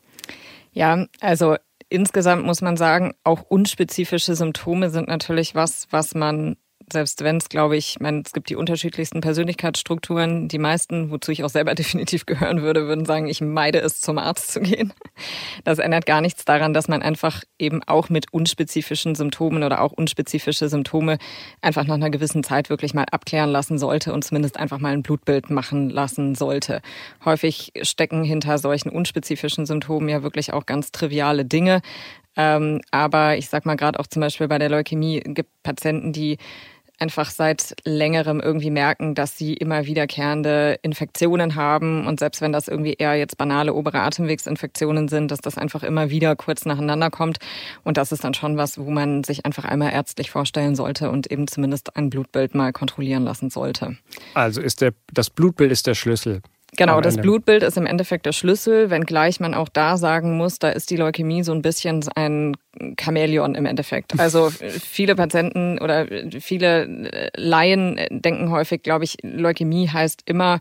Ja, 0.72 1.06
also 1.20 1.56
insgesamt 1.88 2.44
muss 2.44 2.60
man 2.60 2.76
sagen, 2.76 3.14
auch 3.24 3.42
unspezifische 3.42 4.34
Symptome 4.34 4.90
sind 4.90 5.08
natürlich 5.08 5.54
was, 5.54 5.86
was 5.90 6.14
man 6.14 6.56
selbst 6.92 7.24
wenn 7.24 7.38
es, 7.38 7.48
glaube 7.48 7.76
ich, 7.76 7.90
ich 7.90 8.00
meine, 8.00 8.22
es 8.24 8.32
gibt 8.32 8.48
die 8.48 8.56
unterschiedlichsten 8.56 9.20
Persönlichkeitsstrukturen. 9.20 10.48
Die 10.48 10.58
meisten, 10.58 11.10
wozu 11.10 11.32
ich 11.32 11.42
auch 11.42 11.48
selber 11.48 11.74
definitiv 11.76 12.26
gehören 12.26 12.62
würde, 12.62 12.86
würden 12.86 13.04
sagen, 13.04 13.26
ich 13.26 13.40
meide 13.40 13.80
es, 13.80 14.00
zum 14.00 14.18
Arzt 14.18 14.52
zu 14.52 14.60
gehen. 14.60 14.92
Das 15.64 15.78
ändert 15.78 16.06
gar 16.06 16.20
nichts 16.20 16.44
daran, 16.44 16.74
dass 16.74 16.88
man 16.88 17.02
einfach 17.02 17.42
eben 17.58 17.82
auch 17.82 18.08
mit 18.08 18.32
unspezifischen 18.32 19.14
Symptomen 19.14 19.62
oder 19.62 19.80
auch 19.80 19.92
unspezifische 19.92 20.68
Symptome 20.68 21.18
einfach 21.60 21.86
nach 21.86 21.94
einer 21.94 22.10
gewissen 22.10 22.44
Zeit 22.44 22.70
wirklich 22.70 22.94
mal 22.94 23.06
abklären 23.10 23.50
lassen 23.50 23.78
sollte 23.78 24.12
und 24.12 24.24
zumindest 24.24 24.58
einfach 24.58 24.78
mal 24.78 24.92
ein 24.92 25.02
Blutbild 25.02 25.50
machen 25.50 25.90
lassen 25.90 26.34
sollte. 26.34 26.82
Häufig 27.24 27.72
stecken 27.82 28.22
hinter 28.22 28.58
solchen 28.58 28.90
unspezifischen 28.90 29.66
Symptomen 29.66 30.08
ja 30.08 30.22
wirklich 30.22 30.52
auch 30.52 30.66
ganz 30.66 30.92
triviale 30.92 31.44
Dinge. 31.44 31.82
Ähm, 32.36 32.82
aber 32.90 33.38
ich 33.38 33.48
sag 33.48 33.64
mal 33.64 33.76
gerade 33.76 33.98
auch 33.98 34.06
zum 34.06 34.20
Beispiel 34.20 34.46
bei 34.46 34.58
der 34.58 34.68
Leukämie 34.68 35.20
gibt 35.20 35.50
Patienten, 35.62 36.12
die 36.12 36.36
einfach 36.98 37.30
seit 37.30 37.74
längerem 37.84 38.40
irgendwie 38.40 38.70
merken, 38.70 39.14
dass 39.14 39.36
sie 39.36 39.54
immer 39.54 39.86
wiederkehrende 39.86 40.78
Infektionen 40.82 41.54
haben 41.54 42.06
und 42.06 42.18
selbst 42.18 42.40
wenn 42.40 42.52
das 42.52 42.68
irgendwie 42.68 42.94
eher 42.94 43.14
jetzt 43.14 43.36
banale 43.36 43.74
obere 43.74 44.00
Atemwegsinfektionen 44.00 45.08
sind, 45.08 45.30
dass 45.30 45.40
das 45.40 45.58
einfach 45.58 45.82
immer 45.82 46.10
wieder 46.10 46.36
kurz 46.36 46.64
nacheinander 46.64 47.10
kommt 47.10 47.38
und 47.84 47.96
das 47.96 48.12
ist 48.12 48.24
dann 48.24 48.34
schon 48.34 48.56
was, 48.56 48.78
wo 48.78 48.90
man 48.90 49.24
sich 49.24 49.44
einfach 49.44 49.64
einmal 49.64 49.92
ärztlich 49.92 50.30
vorstellen 50.30 50.74
sollte 50.74 51.10
und 51.10 51.30
eben 51.30 51.46
zumindest 51.48 51.96
ein 51.96 52.10
Blutbild 52.10 52.54
mal 52.54 52.72
kontrollieren 52.72 53.24
lassen 53.24 53.50
sollte. 53.50 53.96
Also 54.34 54.60
ist 54.60 54.80
der 54.80 54.92
das 55.12 55.30
Blutbild 55.30 55.72
ist 55.72 55.86
der 55.86 55.94
Schlüssel. 55.94 56.40
Genau, 56.76 57.00
das 57.00 57.16
Blutbild 57.16 57.62
ist 57.62 57.76
im 57.76 57.86
Endeffekt 57.86 58.26
der 58.26 58.32
Schlüssel, 58.32 58.90
wenngleich 58.90 59.40
man 59.40 59.54
auch 59.54 59.68
da 59.68 59.96
sagen 59.96 60.36
muss, 60.36 60.58
da 60.58 60.70
ist 60.70 60.90
die 60.90 60.96
Leukämie 60.96 61.42
so 61.42 61.52
ein 61.52 61.62
bisschen 61.62 62.04
ein 62.14 62.56
Chamäleon 63.00 63.54
im 63.54 63.66
Endeffekt. 63.66 64.18
Also 64.18 64.50
viele 64.60 65.16
Patienten 65.16 65.78
oder 65.78 66.06
viele 66.40 67.30
Laien 67.36 67.98
denken 68.10 68.50
häufig, 68.50 68.82
glaube 68.82 69.04
ich, 69.04 69.16
Leukämie 69.22 69.88
heißt 69.88 70.22
immer 70.26 70.60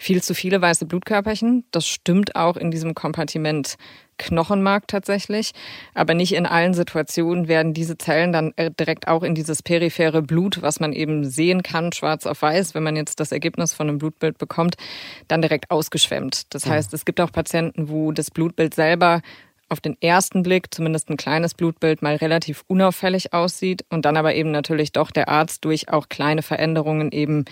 viel 0.00 0.22
zu 0.22 0.34
viele 0.34 0.62
weiße 0.62 0.86
Blutkörperchen. 0.86 1.64
Das 1.72 1.86
stimmt 1.86 2.34
auch 2.34 2.56
in 2.56 2.70
diesem 2.70 2.94
Kompartiment 2.94 3.76
Knochenmark 4.16 4.88
tatsächlich. 4.88 5.52
Aber 5.92 6.14
nicht 6.14 6.32
in 6.32 6.46
allen 6.46 6.72
Situationen 6.72 7.48
werden 7.48 7.74
diese 7.74 7.98
Zellen 7.98 8.32
dann 8.32 8.52
äh, 8.56 8.70
direkt 8.70 9.08
auch 9.08 9.22
in 9.22 9.34
dieses 9.34 9.62
periphere 9.62 10.22
Blut, 10.22 10.62
was 10.62 10.80
man 10.80 10.94
eben 10.94 11.28
sehen 11.28 11.62
kann, 11.62 11.92
schwarz 11.92 12.24
auf 12.24 12.40
weiß, 12.40 12.74
wenn 12.74 12.82
man 12.82 12.96
jetzt 12.96 13.20
das 13.20 13.30
Ergebnis 13.30 13.74
von 13.74 13.88
einem 13.88 13.98
Blutbild 13.98 14.38
bekommt, 14.38 14.76
dann 15.28 15.42
direkt 15.42 15.70
ausgeschwemmt. 15.70 16.54
Das 16.54 16.64
heißt, 16.64 16.94
es 16.94 17.04
gibt 17.04 17.20
auch 17.20 17.30
Patienten, 17.30 17.90
wo 17.90 18.10
das 18.12 18.30
Blutbild 18.30 18.74
selber 18.74 19.20
auf 19.68 19.80
den 19.80 19.96
ersten 20.00 20.42
Blick 20.42 20.74
zumindest 20.74 21.10
ein 21.10 21.16
kleines 21.16 21.54
Blutbild 21.54 22.02
mal 22.02 22.16
relativ 22.16 22.64
unauffällig 22.66 23.32
aussieht 23.32 23.84
und 23.90 24.04
dann 24.04 24.16
aber 24.16 24.34
eben 24.34 24.50
natürlich 24.50 24.92
doch 24.92 25.10
der 25.10 25.28
Arzt 25.28 25.64
durch 25.64 25.90
auch 25.90 26.08
kleine 26.08 26.42
Veränderungen 26.42 27.12
eben 27.12 27.44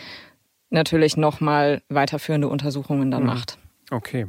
natürlich 0.70 1.16
nochmal 1.16 1.82
weiterführende 1.88 2.48
Untersuchungen 2.48 3.10
dann 3.10 3.22
mhm. 3.22 3.28
macht. 3.28 3.58
Okay. 3.90 4.26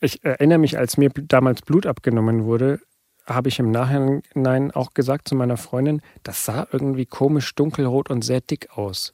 Ich 0.00 0.24
erinnere 0.24 0.58
mich, 0.58 0.78
als 0.78 0.96
mir 0.96 1.10
damals 1.10 1.62
Blut 1.62 1.86
abgenommen 1.86 2.44
wurde, 2.44 2.80
habe 3.26 3.48
ich 3.48 3.58
im 3.58 3.70
Nachhinein 3.70 4.70
auch 4.70 4.94
gesagt 4.94 5.28
zu 5.28 5.34
meiner 5.34 5.56
Freundin, 5.56 6.00
das 6.22 6.44
sah 6.44 6.66
irgendwie 6.72 7.04
komisch 7.04 7.54
dunkelrot 7.54 8.10
und 8.10 8.22
sehr 8.22 8.40
dick 8.40 8.70
aus. 8.76 9.12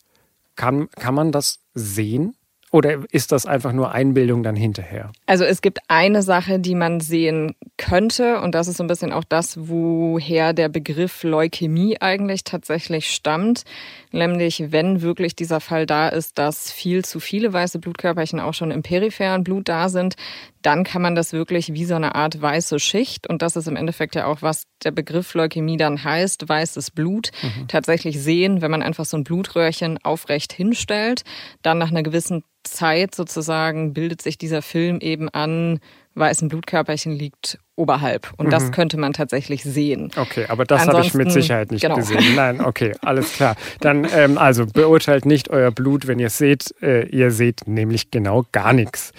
Kann, 0.56 0.88
kann 0.90 1.14
man 1.14 1.32
das 1.32 1.60
sehen? 1.74 2.36
Oder 2.74 3.04
ist 3.12 3.30
das 3.30 3.46
einfach 3.46 3.72
nur 3.72 3.92
Einbildung 3.92 4.42
dann 4.42 4.56
hinterher? 4.56 5.12
Also 5.26 5.44
es 5.44 5.62
gibt 5.62 5.78
eine 5.86 6.22
Sache, 6.22 6.58
die 6.58 6.74
man 6.74 6.98
sehen 6.98 7.54
könnte 7.76 8.40
und 8.40 8.52
das 8.56 8.66
ist 8.66 8.78
so 8.78 8.82
ein 8.82 8.88
bisschen 8.88 9.12
auch 9.12 9.22
das, 9.22 9.68
woher 9.68 10.52
der 10.52 10.68
Begriff 10.68 11.22
Leukämie 11.22 11.98
eigentlich 12.00 12.42
tatsächlich 12.42 13.14
stammt. 13.14 13.62
Nämlich, 14.10 14.72
wenn 14.72 15.02
wirklich 15.02 15.36
dieser 15.36 15.60
Fall 15.60 15.86
da 15.86 16.08
ist, 16.08 16.36
dass 16.36 16.72
viel 16.72 17.04
zu 17.04 17.20
viele 17.20 17.52
weiße 17.52 17.78
Blutkörperchen 17.78 18.40
auch 18.40 18.54
schon 18.54 18.72
im 18.72 18.82
peripheren 18.82 19.44
Blut 19.44 19.68
da 19.68 19.88
sind, 19.88 20.16
dann 20.62 20.82
kann 20.82 21.02
man 21.02 21.14
das 21.14 21.32
wirklich 21.32 21.74
wie 21.74 21.84
so 21.84 21.94
eine 21.94 22.16
Art 22.16 22.40
weiße 22.40 22.80
Schicht, 22.80 23.28
und 23.28 23.42
das 23.42 23.54
ist 23.54 23.68
im 23.68 23.76
Endeffekt 23.76 24.14
ja 24.14 24.26
auch, 24.26 24.40
was 24.40 24.64
der 24.82 24.92
Begriff 24.92 25.34
Leukämie 25.34 25.76
dann 25.76 26.02
heißt, 26.02 26.48
weißes 26.48 26.90
Blut, 26.90 27.30
mhm. 27.42 27.68
tatsächlich 27.68 28.20
sehen, 28.20 28.62
wenn 28.62 28.70
man 28.70 28.82
einfach 28.82 29.04
so 29.04 29.16
ein 29.16 29.24
Blutröhrchen 29.24 29.98
aufrecht 30.02 30.52
hinstellt, 30.52 31.22
dann 31.62 31.78
nach 31.78 31.90
einer 31.90 32.02
gewissen 32.02 32.42
Zeit 32.64 33.14
sozusagen 33.14 33.92
bildet 33.92 34.22
sich 34.22 34.38
dieser 34.38 34.62
Film 34.62 34.98
eben 35.00 35.28
an, 35.28 35.80
weißen 36.14 36.48
Blutkörperchen 36.48 37.12
liegt 37.12 37.58
oberhalb. 37.76 38.32
Und 38.36 38.46
mhm. 38.46 38.50
das 38.50 38.72
könnte 38.72 38.96
man 38.96 39.12
tatsächlich 39.12 39.62
sehen. 39.64 40.10
Okay, 40.16 40.46
aber 40.48 40.64
das 40.64 40.86
habe 40.86 41.00
ich 41.00 41.14
mit 41.14 41.32
Sicherheit 41.32 41.70
nicht 41.70 41.82
genau. 41.82 41.96
gesehen. 41.96 42.34
Nein, 42.34 42.60
okay, 42.60 42.94
alles 43.00 43.32
klar. 43.32 43.56
Dann 43.80 44.06
ähm, 44.12 44.38
also 44.38 44.66
beurteilt 44.66 45.26
nicht 45.26 45.50
euer 45.50 45.70
Blut, 45.70 46.06
wenn 46.06 46.18
ihr 46.18 46.28
es 46.28 46.38
seht. 46.38 46.74
Äh, 46.82 47.06
ihr 47.08 47.30
seht 47.30 47.66
nämlich 47.66 48.10
genau 48.10 48.44
gar 48.52 48.72
nichts. 48.72 49.12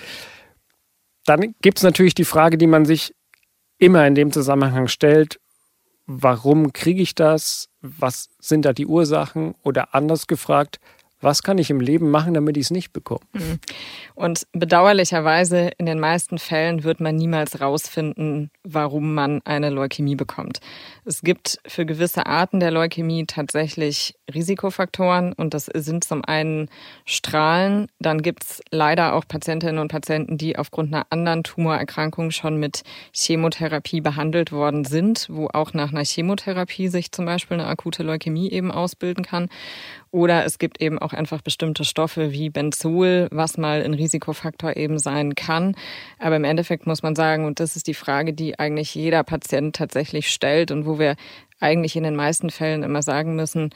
Dann 1.25 1.55
gibt 1.61 1.79
es 1.79 1.83
natürlich 1.83 2.15
die 2.15 2.25
Frage, 2.25 2.57
die 2.57 2.67
man 2.67 2.85
sich 2.85 3.13
immer 3.77 4.05
in 4.07 4.15
dem 4.15 4.31
Zusammenhang 4.31 4.87
stellt. 4.87 5.39
Warum 6.05 6.71
kriege 6.71 7.01
ich 7.01 7.15
das? 7.15 7.69
Was 7.81 8.29
sind 8.39 8.63
da 8.63 8.73
die 8.73 8.85
Ursachen? 8.85 9.55
Oder 9.63 9.95
anders 9.95 10.27
gefragt, 10.27 10.79
was 11.21 11.43
kann 11.43 11.57
ich 11.57 11.69
im 11.69 11.79
Leben 11.79 12.11
machen, 12.11 12.33
damit 12.33 12.57
ich 12.57 12.65
es 12.65 12.71
nicht 12.71 12.93
bekomme? 12.93 13.21
Mhm. 13.33 13.59
Und 14.13 14.47
bedauerlicherweise 14.53 15.71
in 15.77 15.85
den 15.85 15.99
meisten 15.99 16.37
Fällen 16.37 16.83
wird 16.83 16.99
man 16.99 17.15
niemals 17.15 17.61
rausfinden, 17.61 18.51
warum 18.65 19.13
man 19.13 19.41
eine 19.45 19.69
Leukämie 19.69 20.15
bekommt. 20.15 20.59
Es 21.05 21.21
gibt 21.21 21.59
für 21.67 21.85
gewisse 21.85 22.25
Arten 22.25 22.59
der 22.59 22.71
Leukämie 22.71 23.25
tatsächlich 23.25 24.15
Risikofaktoren 24.33 25.33
und 25.33 25.53
das 25.53 25.65
sind 25.65 26.03
zum 26.03 26.25
einen 26.25 26.69
Strahlen. 27.05 27.87
Dann 27.99 28.21
gibt 28.21 28.43
es 28.43 28.61
leider 28.71 29.13
auch 29.13 29.27
Patientinnen 29.27 29.77
und 29.77 29.89
Patienten, 29.89 30.37
die 30.37 30.57
aufgrund 30.57 30.93
einer 30.93 31.05
anderen 31.11 31.43
Tumorerkrankung 31.43 32.31
schon 32.31 32.57
mit 32.57 32.83
Chemotherapie 33.13 34.01
behandelt 34.01 34.51
worden 34.51 34.83
sind, 34.83 35.27
wo 35.29 35.47
auch 35.53 35.73
nach 35.73 35.91
einer 35.91 36.03
Chemotherapie 36.03 36.87
sich 36.87 37.11
zum 37.11 37.25
Beispiel 37.25 37.59
eine 37.59 37.67
akute 37.67 38.01
Leukämie 38.01 38.49
eben 38.49 38.71
ausbilden 38.71 39.23
kann. 39.23 39.49
Oder 40.15 40.45
es 40.45 40.59
gibt 40.59 40.81
eben 40.81 40.97
auch 40.97 41.11
einfach 41.11 41.41
bestimmte 41.41 41.83
Stoffe 41.83 42.31
wie 42.31 42.49
Benzol, 42.49 43.27
was 43.31 43.57
mal 43.57 43.83
ein 43.83 43.93
Risikofaktor 43.93 44.77
eben 44.77 44.97
sein 44.97 45.35
kann. 45.35 45.75
Aber 46.19 46.37
im 46.37 46.45
Endeffekt 46.45 46.87
muss 46.87 47.03
man 47.03 47.15
sagen, 47.15 47.45
und 47.45 47.59
das 47.59 47.75
ist 47.75 47.87
die 47.87 47.93
Frage, 47.93 48.33
die 48.33 48.54
eigentlich 48.59 48.95
jeder 48.95 49.23
Patient 49.23 49.75
tatsächlich 49.75 50.31
stellt 50.31 50.71
und 50.71 50.85
wo 50.85 50.99
wir 50.99 51.15
eigentlich 51.59 51.95
in 51.95 52.03
den 52.03 52.15
meisten 52.15 52.49
Fällen 52.49 52.83
immer 52.83 53.01
sagen 53.01 53.35
müssen, 53.35 53.69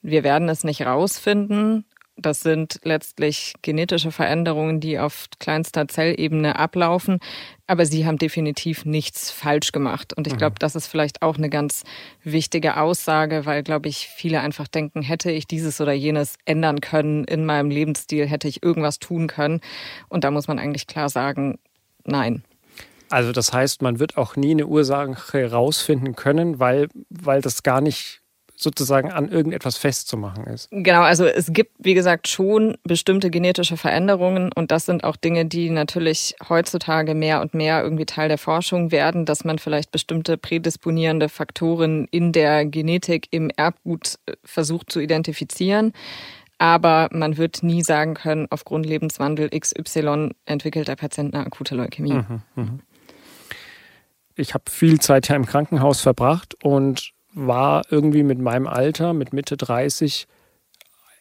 wir 0.00 0.24
werden 0.24 0.48
es 0.48 0.64
nicht 0.64 0.82
rausfinden, 0.86 1.84
das 2.20 2.40
sind 2.40 2.80
letztlich 2.82 3.54
genetische 3.62 4.10
Veränderungen, 4.10 4.80
die 4.80 4.98
auf 4.98 5.26
kleinster 5.38 5.86
Zellebene 5.86 6.58
ablaufen. 6.58 7.20
Aber 7.68 7.86
sie 7.86 8.06
haben 8.06 8.18
definitiv 8.18 8.84
nichts 8.84 9.30
falsch 9.30 9.70
gemacht. 9.70 10.14
Und 10.14 10.26
ich 10.26 10.32
mhm. 10.32 10.38
glaube, 10.38 10.56
das 10.58 10.74
ist 10.74 10.88
vielleicht 10.88 11.22
auch 11.22 11.36
eine 11.36 11.48
ganz 11.48 11.84
wichtige 12.24 12.78
Aussage, 12.78 13.46
weil, 13.46 13.62
glaube 13.62 13.88
ich, 13.88 14.08
viele 14.08 14.40
einfach 14.40 14.66
denken, 14.66 15.02
hätte 15.02 15.30
ich 15.30 15.46
dieses 15.46 15.80
oder 15.80 15.92
jenes 15.92 16.36
ändern 16.44 16.80
können 16.80 17.24
in 17.24 17.46
meinem 17.46 17.70
Lebensstil, 17.70 18.26
hätte 18.26 18.48
ich 18.48 18.64
irgendwas 18.64 18.98
tun 18.98 19.28
können. 19.28 19.60
Und 20.08 20.24
da 20.24 20.32
muss 20.32 20.48
man 20.48 20.58
eigentlich 20.58 20.88
klar 20.88 21.08
sagen, 21.08 21.58
nein. 22.04 22.42
Also 23.10 23.32
das 23.32 23.52
heißt, 23.52 23.82
man 23.82 23.98
wird 23.98 24.16
auch 24.16 24.36
nie 24.36 24.52
eine 24.52 24.66
Ursache 24.66 25.38
herausfinden 25.38 26.14
können, 26.16 26.58
weil, 26.58 26.88
weil 27.10 27.40
das 27.40 27.62
gar 27.62 27.80
nicht 27.80 28.22
sozusagen 28.58 29.12
an 29.12 29.28
irgendetwas 29.28 29.78
festzumachen 29.78 30.44
ist. 30.44 30.68
Genau, 30.72 31.02
also 31.02 31.24
es 31.24 31.52
gibt, 31.52 31.72
wie 31.78 31.94
gesagt, 31.94 32.26
schon 32.26 32.76
bestimmte 32.82 33.30
genetische 33.30 33.76
Veränderungen 33.76 34.50
und 34.52 34.72
das 34.72 34.84
sind 34.84 35.04
auch 35.04 35.14
Dinge, 35.16 35.46
die 35.46 35.70
natürlich 35.70 36.34
heutzutage 36.48 37.14
mehr 37.14 37.40
und 37.40 37.54
mehr 37.54 37.82
irgendwie 37.82 38.04
Teil 38.04 38.28
der 38.28 38.38
Forschung 38.38 38.90
werden, 38.90 39.24
dass 39.24 39.44
man 39.44 39.58
vielleicht 39.58 39.92
bestimmte 39.92 40.36
prädisponierende 40.36 41.28
Faktoren 41.28 42.08
in 42.10 42.32
der 42.32 42.66
Genetik 42.66 43.28
im 43.30 43.50
Erbgut 43.56 44.18
äh, 44.26 44.32
versucht 44.44 44.90
zu 44.90 44.98
identifizieren. 44.98 45.92
Aber 46.58 47.08
man 47.12 47.36
wird 47.36 47.62
nie 47.62 47.84
sagen 47.84 48.14
können, 48.14 48.48
aufgrund 48.50 48.84
Lebenswandel 48.84 49.48
XY 49.50 50.30
entwickelt 50.44 50.88
der 50.88 50.96
Patient 50.96 51.32
eine 51.32 51.46
akute 51.46 51.76
Leukämie. 51.76 52.14
Mhm, 52.14 52.42
mh. 52.56 52.78
Ich 54.38 54.54
habe 54.54 54.64
viel 54.70 55.00
Zeit 55.00 55.28
ja 55.28 55.36
im 55.36 55.46
Krankenhaus 55.46 56.00
verbracht 56.00 56.54
und 56.62 57.12
war 57.34 57.82
irgendwie 57.90 58.22
mit 58.22 58.38
meinem 58.38 58.66
Alter, 58.66 59.12
mit 59.12 59.32
Mitte 59.32 59.56
30, 59.56 60.26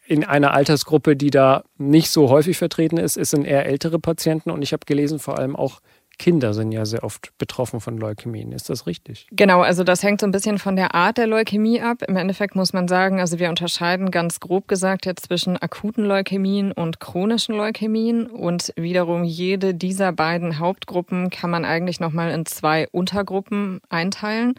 in 0.06 0.24
einer 0.24 0.54
Altersgruppe, 0.54 1.16
die 1.16 1.32
da 1.32 1.64
nicht 1.78 2.12
so 2.12 2.30
häufig 2.30 2.58
vertreten 2.58 2.98
ist. 2.98 3.18
Es 3.18 3.32
sind 3.32 3.46
eher 3.46 3.66
ältere 3.66 4.00
Patienten 4.00 4.52
und 4.52 4.62
ich 4.62 4.72
habe 4.72 4.86
gelesen, 4.86 5.20
vor 5.20 5.38
allem 5.38 5.56
auch 5.56 5.82
Kinder 6.20 6.54
sind 6.54 6.72
ja 6.72 6.86
sehr 6.86 7.04
oft 7.04 7.38
betroffen 7.38 7.80
von 7.80 7.98
Leukämien. 7.98 8.52
Ist 8.52 8.70
das 8.70 8.88
richtig? 8.88 9.28
Genau, 9.32 9.62
also 9.62 9.84
das 9.84 10.02
hängt 10.02 10.20
so 10.20 10.28
ein 10.28 10.32
bisschen 10.32 10.58
von 10.58 10.76
der 10.76 10.96
Art 10.96 11.18
der 11.18 11.28
Leukämie 11.28 11.80
ab. 11.82 12.02
Im 12.08 12.16
Endeffekt 12.16 12.56
muss 12.56 12.74
man 12.74 12.88
sagen, 12.88 13.20
also 13.20 13.38
wir 13.38 13.50
unterscheiden 13.50 14.10
ganz 14.10 14.40
grob 14.40 14.68
gesagt 14.68 15.06
jetzt 15.06 15.28
zwischen 15.28 15.58
akuten 15.58 16.06
Leukämien 16.06 16.72
und 16.72 17.00
chronischen 17.00 17.56
Leukämien 17.56 18.26
und 18.28 18.74
wiederum 18.76 19.24
jede 19.24 19.76
dieser 19.76 20.12
beiden 20.12 20.58
Hauptgruppen 20.58 21.30
kann 21.30 21.52
man 21.52 21.66
eigentlich 21.66 22.00
nochmal 22.00 22.32
in 22.32 22.46
zwei 22.46 22.88
Untergruppen 22.90 23.80
einteilen. 23.90 24.56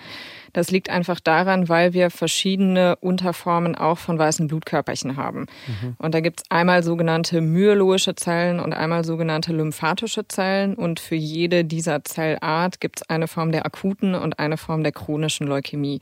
Das 0.52 0.70
liegt 0.70 0.90
einfach 0.90 1.20
daran, 1.20 1.68
weil 1.68 1.92
wir 1.92 2.10
verschiedene 2.10 2.96
Unterformen 2.96 3.74
auch 3.74 3.98
von 3.98 4.18
weißen 4.18 4.46
Blutkörperchen 4.46 5.16
haben. 5.16 5.46
Mhm. 5.66 5.96
Und 5.98 6.14
da 6.14 6.20
gibt 6.20 6.40
es 6.40 6.50
einmal 6.50 6.82
sogenannte 6.82 7.40
myeloische 7.40 8.14
Zellen 8.14 8.60
und 8.60 8.72
einmal 8.72 9.04
sogenannte 9.04 9.52
lymphatische 9.52 10.26
Zellen. 10.28 10.74
Und 10.74 11.00
für 11.00 11.14
jede 11.14 11.64
dieser 11.64 12.04
Zellart 12.04 12.80
gibt 12.80 13.00
es 13.00 13.08
eine 13.08 13.28
Form 13.28 13.52
der 13.52 13.66
akuten 13.66 14.14
und 14.14 14.38
eine 14.38 14.56
Form 14.56 14.82
der 14.82 14.92
chronischen 14.92 15.46
Leukämie. 15.46 16.00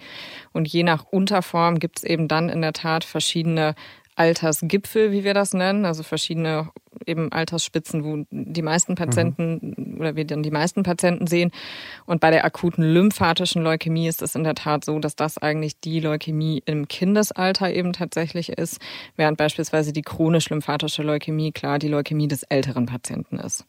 Und 0.52 0.68
je 0.68 0.82
nach 0.82 1.04
Unterform 1.04 1.78
gibt 1.78 1.98
es 1.98 2.04
eben 2.04 2.28
dann 2.28 2.48
in 2.48 2.62
der 2.62 2.72
Tat 2.72 3.04
verschiedene 3.04 3.74
Altersgipfel, 4.16 5.12
wie 5.12 5.24
wir 5.24 5.34
das 5.34 5.52
nennen, 5.52 5.84
also 5.84 6.02
verschiedene 6.02 6.70
eben 7.06 7.30
Altersspitzen, 7.30 8.04
wo 8.04 8.24
die 8.30 8.62
meisten 8.62 8.94
Patienten 8.94 9.74
mhm. 9.76 10.00
oder 10.00 10.16
wir 10.16 10.24
dann 10.24 10.42
die 10.42 10.50
meisten 10.50 10.82
Patienten 10.82 11.26
sehen. 11.26 11.52
Und 12.06 12.20
bei 12.20 12.30
der 12.30 12.44
akuten 12.44 12.82
lymphatischen 12.82 13.62
Leukämie 13.62 14.08
ist 14.08 14.22
es 14.22 14.34
in 14.34 14.44
der 14.44 14.54
Tat 14.54 14.84
so, 14.84 14.98
dass 14.98 15.16
das 15.16 15.38
eigentlich 15.38 15.78
die 15.80 16.00
Leukämie 16.00 16.62
im 16.64 16.88
Kindesalter 16.88 17.72
eben 17.72 17.92
tatsächlich 17.92 18.50
ist, 18.50 18.80
während 19.16 19.36
beispielsweise 19.36 19.92
die 19.92 20.02
chronisch 20.02 20.48
lymphatische 20.50 21.02
Leukämie 21.02 21.52
klar 21.52 21.78
die 21.78 21.88
Leukämie 21.88 22.28
des 22.28 22.42
älteren 22.44 22.86
Patienten 22.86 23.38
ist. 23.38 23.66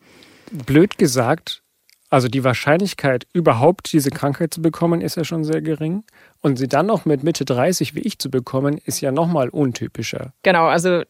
Blöd 0.51 0.97
gesagt, 0.97 1.61
also 2.09 2.29
die 2.29 2.43
Wahrscheinlichkeit, 2.43 3.27
überhaupt 3.33 3.91
diese 3.91 4.11
Krankheit 4.11 4.53
zu 4.53 4.61
bekommen, 4.61 5.01
ist 5.01 5.17
ja 5.17 5.25
schon 5.25 5.43
sehr 5.43 5.61
gering. 5.61 6.03
Und 6.41 6.57
sie 6.57 6.67
dann 6.67 6.85
noch 6.85 7.05
mit 7.05 7.23
Mitte 7.23 7.45
30 7.45 7.95
wie 7.95 8.01
ich 8.01 8.19
zu 8.19 8.29
bekommen, 8.29 8.79
ist 8.85 9.01
ja 9.01 9.11
nochmal 9.11 9.49
untypischer. 9.49 10.33
Genau, 10.43 10.65
also 10.65 10.89
äh, 10.89 11.03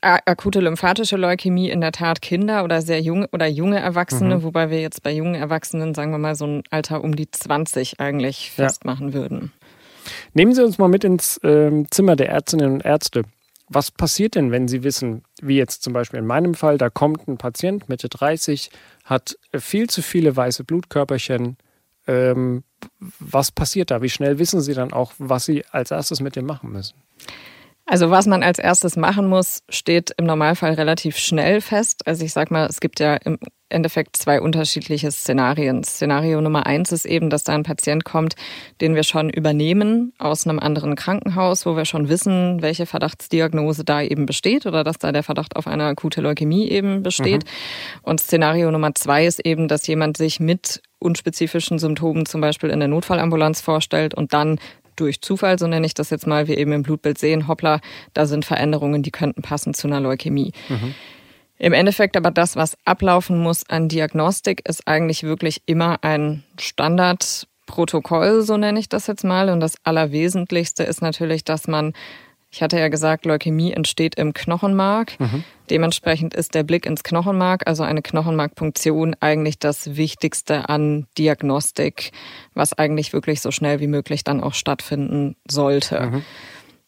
akute 0.00 0.60
lymphatische 0.60 1.16
Leukämie 1.16 1.70
in 1.70 1.80
der 1.80 1.92
Tat 1.92 2.20
Kinder 2.20 2.64
oder 2.64 2.82
sehr 2.82 3.00
junge 3.00 3.28
oder 3.32 3.46
junge 3.46 3.78
Erwachsene, 3.78 4.36
mhm. 4.36 4.42
wobei 4.42 4.70
wir 4.70 4.80
jetzt 4.80 5.02
bei 5.02 5.12
jungen 5.12 5.34
Erwachsenen, 5.34 5.94
sagen 5.94 6.10
wir 6.10 6.18
mal, 6.18 6.34
so 6.34 6.46
ein 6.46 6.62
Alter 6.70 7.02
um 7.02 7.14
die 7.16 7.30
20 7.30 8.00
eigentlich 8.00 8.50
festmachen 8.50 9.08
ja. 9.08 9.14
würden. 9.14 9.52
Nehmen 10.34 10.54
Sie 10.54 10.62
uns 10.62 10.78
mal 10.78 10.88
mit 10.88 11.04
ins 11.04 11.38
äh, 11.38 11.84
Zimmer 11.90 12.16
der 12.16 12.28
Ärztinnen 12.28 12.74
und 12.74 12.84
Ärzte. 12.84 13.22
Was 13.68 13.90
passiert 13.90 14.34
denn, 14.34 14.50
wenn 14.50 14.68
Sie 14.68 14.84
wissen, 14.84 15.22
wie 15.40 15.56
jetzt 15.56 15.82
zum 15.82 15.92
Beispiel 15.92 16.18
in 16.18 16.26
meinem 16.26 16.54
Fall, 16.54 16.76
da 16.76 16.90
kommt 16.90 17.26
ein 17.26 17.38
Patient 17.38 17.88
Mitte 17.88 18.08
30, 18.08 18.70
hat 19.04 19.38
viel 19.56 19.88
zu 19.88 20.02
viele 20.02 20.36
weiße 20.36 20.64
Blutkörperchen. 20.64 21.56
Ähm, 22.06 22.64
was 23.18 23.50
passiert 23.50 23.90
da? 23.90 24.02
Wie 24.02 24.10
schnell 24.10 24.38
wissen 24.38 24.60
Sie 24.60 24.74
dann 24.74 24.92
auch, 24.92 25.12
was 25.18 25.46
Sie 25.46 25.64
als 25.70 25.90
erstes 25.90 26.20
mit 26.20 26.36
dem 26.36 26.46
machen 26.46 26.72
müssen? 26.72 26.94
Also 27.86 28.10
was 28.10 28.26
man 28.26 28.42
als 28.42 28.58
erstes 28.58 28.96
machen 28.96 29.28
muss, 29.28 29.62
steht 29.68 30.12
im 30.16 30.24
Normalfall 30.24 30.72
relativ 30.72 31.18
schnell 31.18 31.60
fest. 31.60 32.06
Also 32.06 32.24
ich 32.24 32.32
sag 32.32 32.50
mal, 32.50 32.66
es 32.66 32.80
gibt 32.80 32.98
ja 32.98 33.14
im 33.16 33.38
Endeffekt 33.68 34.16
zwei 34.16 34.40
unterschiedliche 34.40 35.10
Szenarien. 35.10 35.84
Szenario 35.84 36.40
Nummer 36.40 36.64
eins 36.64 36.92
ist 36.92 37.04
eben, 37.04 37.28
dass 37.28 37.44
da 37.44 37.52
ein 37.54 37.62
Patient 37.62 38.04
kommt, 38.04 38.36
den 38.80 38.94
wir 38.94 39.02
schon 39.02 39.28
übernehmen 39.28 40.14
aus 40.18 40.46
einem 40.46 40.60
anderen 40.60 40.96
Krankenhaus, 40.96 41.66
wo 41.66 41.76
wir 41.76 41.84
schon 41.84 42.08
wissen, 42.08 42.62
welche 42.62 42.86
Verdachtsdiagnose 42.86 43.84
da 43.84 44.00
eben 44.00 44.24
besteht 44.24 44.64
oder 44.64 44.82
dass 44.82 44.98
da 44.98 45.12
der 45.12 45.22
Verdacht 45.22 45.56
auf 45.56 45.66
eine 45.66 45.84
akute 45.84 46.22
Leukämie 46.22 46.68
eben 46.70 47.02
besteht. 47.02 47.44
Mhm. 47.44 48.00
Und 48.02 48.20
Szenario 48.20 48.70
Nummer 48.70 48.94
zwei 48.94 49.26
ist 49.26 49.44
eben, 49.44 49.68
dass 49.68 49.86
jemand 49.86 50.16
sich 50.16 50.40
mit 50.40 50.80
unspezifischen 51.04 51.78
Symptomen 51.78 52.26
zum 52.26 52.40
Beispiel 52.40 52.70
in 52.70 52.80
der 52.80 52.88
Notfallambulanz 52.88 53.60
vorstellt 53.60 54.14
und 54.14 54.32
dann 54.32 54.58
durch 54.96 55.20
Zufall, 55.20 55.58
so 55.58 55.66
nenne 55.66 55.86
ich 55.86 55.94
das 55.94 56.10
jetzt 56.10 56.26
mal, 56.26 56.46
wir 56.46 56.58
eben 56.58 56.72
im 56.72 56.82
Blutbild 56.82 57.18
sehen, 57.18 57.48
hoppla, 57.48 57.80
da 58.14 58.26
sind 58.26 58.44
Veränderungen, 58.44 59.02
die 59.02 59.10
könnten 59.10 59.42
passen 59.42 59.74
zu 59.74 59.86
einer 59.86 60.00
Leukämie. 60.00 60.52
Mhm. 60.68 60.94
Im 61.58 61.72
Endeffekt 61.72 62.16
aber 62.16 62.30
das, 62.30 62.56
was 62.56 62.76
ablaufen 62.84 63.38
muss 63.38 63.68
an 63.68 63.88
Diagnostik, 63.88 64.68
ist 64.68 64.86
eigentlich 64.86 65.22
wirklich 65.22 65.62
immer 65.66 65.98
ein 66.02 66.42
Standardprotokoll, 66.58 68.42
so 68.42 68.56
nenne 68.56 68.78
ich 68.78 68.88
das 68.88 69.06
jetzt 69.06 69.24
mal. 69.24 69.48
Und 69.50 69.60
das 69.60 69.76
Allerwesentlichste 69.84 70.82
ist 70.82 71.00
natürlich, 71.00 71.44
dass 71.44 71.68
man 71.68 71.92
ich 72.54 72.62
hatte 72.62 72.78
ja 72.78 72.86
gesagt, 72.86 73.26
Leukämie 73.26 73.72
entsteht 73.72 74.14
im 74.14 74.32
Knochenmark. 74.32 75.18
Mhm. 75.18 75.42
Dementsprechend 75.70 76.34
ist 76.34 76.54
der 76.54 76.62
Blick 76.62 76.86
ins 76.86 77.02
Knochenmark, 77.02 77.66
also 77.66 77.82
eine 77.82 78.00
Knochenmarkpunktion, 78.00 79.16
eigentlich 79.18 79.58
das 79.58 79.96
Wichtigste 79.96 80.68
an 80.68 81.08
Diagnostik, 81.18 82.12
was 82.54 82.72
eigentlich 82.72 83.12
wirklich 83.12 83.40
so 83.40 83.50
schnell 83.50 83.80
wie 83.80 83.88
möglich 83.88 84.22
dann 84.22 84.40
auch 84.40 84.54
stattfinden 84.54 85.34
sollte. 85.50 86.00
Mhm. 86.00 86.24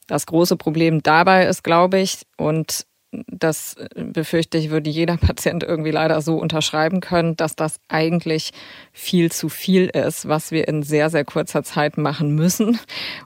Das 0.07 0.27
große 0.27 0.57
Problem 0.57 1.03
dabei 1.03 1.47
ist, 1.47 1.65
glaube 1.65 1.99
ich, 1.99 2.27
und 2.37 2.87
das 3.27 3.75
äh, 3.75 4.05
befürchte 4.05 4.59
ich, 4.59 4.71
würde 4.71 4.91
jeder 4.91 5.17
Patient 5.17 5.63
irgendwie 5.63 5.91
leider 5.91 6.21
so 6.21 6.37
unterschreiben 6.37 7.01
können, 7.01 7.37
dass 7.37 7.57
das 7.57 7.79
eigentlich 7.89 8.53
viel 8.93 9.31
zu 9.33 9.49
viel 9.49 9.87
ist, 9.87 10.29
was 10.29 10.51
wir 10.51 10.69
in 10.69 10.83
sehr, 10.83 11.11
sehr 11.11 11.25
kurzer 11.25 11.63
Zeit 11.63 11.99
machen 11.99 12.35
müssen. 12.35 12.79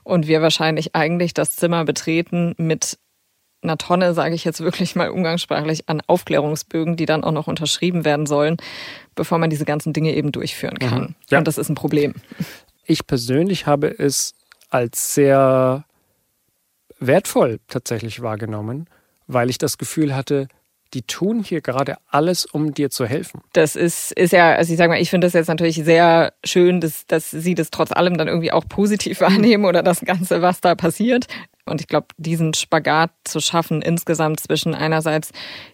Und 0.03 0.27
wir 0.27 0.41
wahrscheinlich 0.41 0.95
eigentlich 0.95 1.33
das 1.33 1.55
Zimmer 1.55 1.85
betreten 1.85 2.53
mit 2.57 2.97
einer 3.63 3.77
Tonne, 3.77 4.13
sage 4.13 4.33
ich 4.33 4.43
jetzt 4.43 4.61
wirklich 4.61 4.95
mal 4.95 5.09
umgangssprachlich, 5.09 5.87
an 5.87 6.01
Aufklärungsbögen, 6.07 6.95
die 6.95 7.05
dann 7.05 7.23
auch 7.23 7.31
noch 7.31 7.47
unterschrieben 7.47 8.05
werden 8.05 8.25
sollen, 8.25 8.57
bevor 9.15 9.37
man 9.37 9.49
diese 9.49 9.65
ganzen 9.65 9.93
Dinge 9.93 10.15
eben 10.15 10.31
durchführen 10.31 10.77
mhm. 10.81 10.87
kann. 10.87 11.01
Mhm. 11.01 11.15
Ja. 11.29 11.37
Und 11.37 11.47
das 11.47 11.57
ist 11.57 11.69
ein 11.69 11.75
Problem. 11.75 12.15
Ich 12.85 13.05
persönlich 13.05 13.67
habe 13.67 13.87
es 13.87 14.33
als 14.69 15.13
sehr 15.13 15.85
wertvoll 16.99 17.59
tatsächlich 17.67 18.21
wahrgenommen 18.21 18.87
weil 19.33 19.49
ich 19.49 19.57
das 19.57 19.77
Gefühl 19.77 20.15
hatte, 20.15 20.47
die 20.93 21.03
tun 21.03 21.41
hier 21.43 21.61
gerade 21.61 21.97
alles, 22.07 22.45
um 22.45 22.73
dir 22.73 22.89
zu 22.89 23.05
helfen. 23.05 23.41
Das 23.53 23.75
ist, 23.75 24.11
ist 24.11 24.33
ja, 24.33 24.53
also 24.55 24.73
ich 24.73 24.77
sage 24.77 24.89
mal, 24.89 24.99
ich 24.99 25.09
finde 25.09 25.25
das 25.25 25.33
jetzt 25.33 25.47
natürlich 25.47 25.77
sehr 25.77 26.33
schön, 26.43 26.81
dass, 26.81 27.05
dass 27.07 27.31
sie 27.31 27.55
das 27.55 27.69
trotz 27.69 27.91
allem 27.91 28.17
dann 28.17 28.27
irgendwie 28.27 28.51
auch 28.51 28.65
positiv 28.67 29.21
wahrnehmen 29.21 29.65
oder 29.65 29.83
das 29.83 30.01
Ganze, 30.01 30.41
was 30.41 30.61
da 30.61 30.75
passiert. 30.75 31.27
Und 31.65 31.81
ich 31.81 31.87
glaube, 31.87 32.07
diesen 32.17 32.53
Spagat 32.53 33.11
zu 33.23 33.39
schaffen, 33.39 33.81
insgesamt 33.81 34.39
zwischen 34.39 34.73
einerseits 34.73 35.31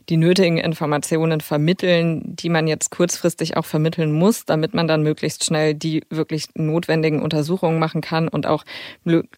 die 0.09 0.17
nötigen 0.17 0.57
Informationen 0.57 1.41
vermitteln, 1.41 2.21
die 2.25 2.49
man 2.49 2.67
jetzt 2.67 2.91
kurzfristig 2.91 3.57
auch 3.57 3.65
vermitteln 3.65 4.11
muss, 4.11 4.45
damit 4.45 4.73
man 4.73 4.87
dann 4.87 5.03
möglichst 5.03 5.43
schnell 5.43 5.73
die 5.73 6.03
wirklich 6.09 6.47
notwendigen 6.55 7.21
Untersuchungen 7.21 7.79
machen 7.79 8.01
kann 8.01 8.27
und 8.27 8.45
auch 8.47 8.63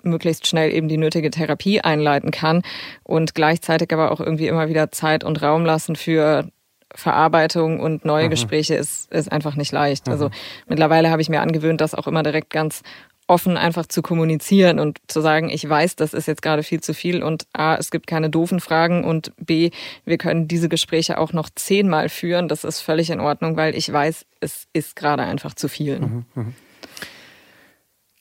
möglichst 0.04 0.48
schnell 0.48 0.74
eben 0.74 0.88
die 0.88 0.98
nötige 0.98 1.30
Therapie 1.32 1.82
einleiten 1.82 2.32
kann 2.32 2.64
und 3.04 3.36
gleichzeitig 3.36 3.92
aber 3.94 4.12
auch 4.12 4.20
irgendwie 4.20 4.48
immer 4.48 4.70
wieder 4.70 4.92
Zeit 4.92 5.24
und 5.24 5.42
Raum 5.42 5.66
lassen 5.66 5.96
für 5.96 6.50
Verarbeitung 6.96 7.80
und 7.80 8.04
neue 8.04 8.26
mhm. 8.26 8.30
Gespräche 8.32 8.76
ist, 8.76 9.12
ist 9.12 9.32
einfach 9.32 9.56
nicht 9.56 9.72
leicht. 9.72 10.08
Mhm. 10.08 10.14
Also 10.14 10.30
mittlerweile 10.68 11.12
habe 11.12 11.22
ich 11.22 11.30
mir 11.30 11.42
angewöhnt, 11.42 11.82
das 11.82 11.94
auch 11.94 12.08
immer 12.08 12.24
direkt 12.24 12.50
ganz 12.50 12.82
offen 13.30 13.58
einfach 13.58 13.86
zu 13.86 14.02
kommunizieren 14.02 14.80
und 14.80 15.00
zu 15.08 15.22
sagen, 15.22 15.50
ich 15.50 15.68
weiß, 15.68 15.96
das 15.96 16.14
ist 16.14 16.28
jetzt 16.28 16.42
gerade 16.42 16.64
viel 16.64 16.82
zu 16.82 16.94
viel 16.94 17.22
und 17.22 17.46
A, 17.54 17.76
es 17.76 17.92
gibt 17.92 18.08
keine 18.08 18.30
doofen 18.30 18.60
Fragen 18.60 19.04
und 19.04 19.32
B, 19.38 19.70
wir 20.04 20.18
können 20.18 20.48
diese 20.48 20.68
Gespräche 20.68 21.20
auch 21.20 21.32
noch 21.32 21.50
zehnmal 21.54 22.10
führen. 22.10 22.48
Das 22.48 22.64
ist 22.64 22.82
völlig 22.82 23.12
in 23.12 23.20
Ordnung, 23.20 23.56
weil 23.56 23.76
ich 23.76 23.92
weiß, 23.92 24.26
es 24.40 24.68
ist 24.74 24.96
gerade 24.96 25.24
einfach 25.24 25.54
zu 25.54 25.68
viel. 25.68 26.00
Mhm, 26.00 26.26
mhm. 26.34 26.54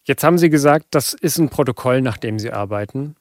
Jetzt 0.04 0.24
haben 0.24 0.38
Sie 0.38 0.50
gesagt, 0.50 0.86
das 0.90 1.12
ist 1.14 1.38
ein 1.38 1.48
Protokoll, 1.48 2.00
nach 2.00 2.16
dem 2.16 2.38
Sie 2.38 2.50
arbeiten. 2.50 3.16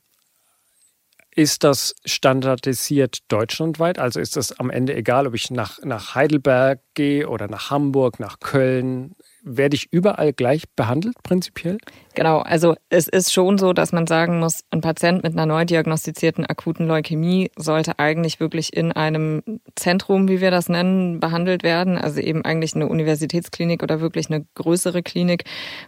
Ist 1.35 1.63
das 1.63 1.95
standardisiert 2.05 3.19
deutschlandweit? 3.27 3.99
Also 3.99 4.19
ist 4.19 4.35
das 4.35 4.59
am 4.59 4.69
Ende 4.69 4.95
egal, 4.95 5.27
ob 5.27 5.35
ich 5.35 5.51
nach, 5.51 5.79
nach 5.83 6.15
Heidelberg 6.15 6.79
gehe 6.95 7.29
oder 7.29 7.47
nach 7.47 7.69
Hamburg, 7.69 8.19
nach 8.19 8.39
Köln? 8.39 9.15
Werde 9.47 9.75
ich 9.75 9.87
überall 9.91 10.33
gleich 10.33 10.63
behandelt, 10.75 11.15
prinzipiell? 11.23 11.77
Genau, 12.15 12.39
also 12.39 12.75
es 12.89 13.07
ist 13.07 13.31
schon 13.31 13.57
so, 13.57 13.73
dass 13.73 13.91
man 13.91 14.07
sagen 14.07 14.39
muss, 14.39 14.61
ein 14.71 14.81
Patient 14.81 15.23
mit 15.23 15.33
einer 15.33 15.45
neu 15.45 15.65
diagnostizierten 15.65 16.45
akuten 16.45 16.87
Leukämie 16.87 17.51
sollte 17.55 17.99
eigentlich 17.99 18.39
wirklich 18.39 18.75
in 18.75 18.91
einem 18.91 19.43
Zentrum, 19.75 20.27
wie 20.27 20.41
wir 20.41 20.51
das 20.51 20.69
nennen, 20.69 21.19
behandelt 21.19 21.63
werden. 21.63 21.97
Also 21.97 22.19
eben 22.19 22.43
eigentlich 22.43 22.75
eine 22.75 22.87
Universitätsklinik 22.87 23.83
oder 23.83 24.01
wirklich 24.01 24.29
eine 24.29 24.45
größere 24.55 25.03
Klinik, 25.03 25.43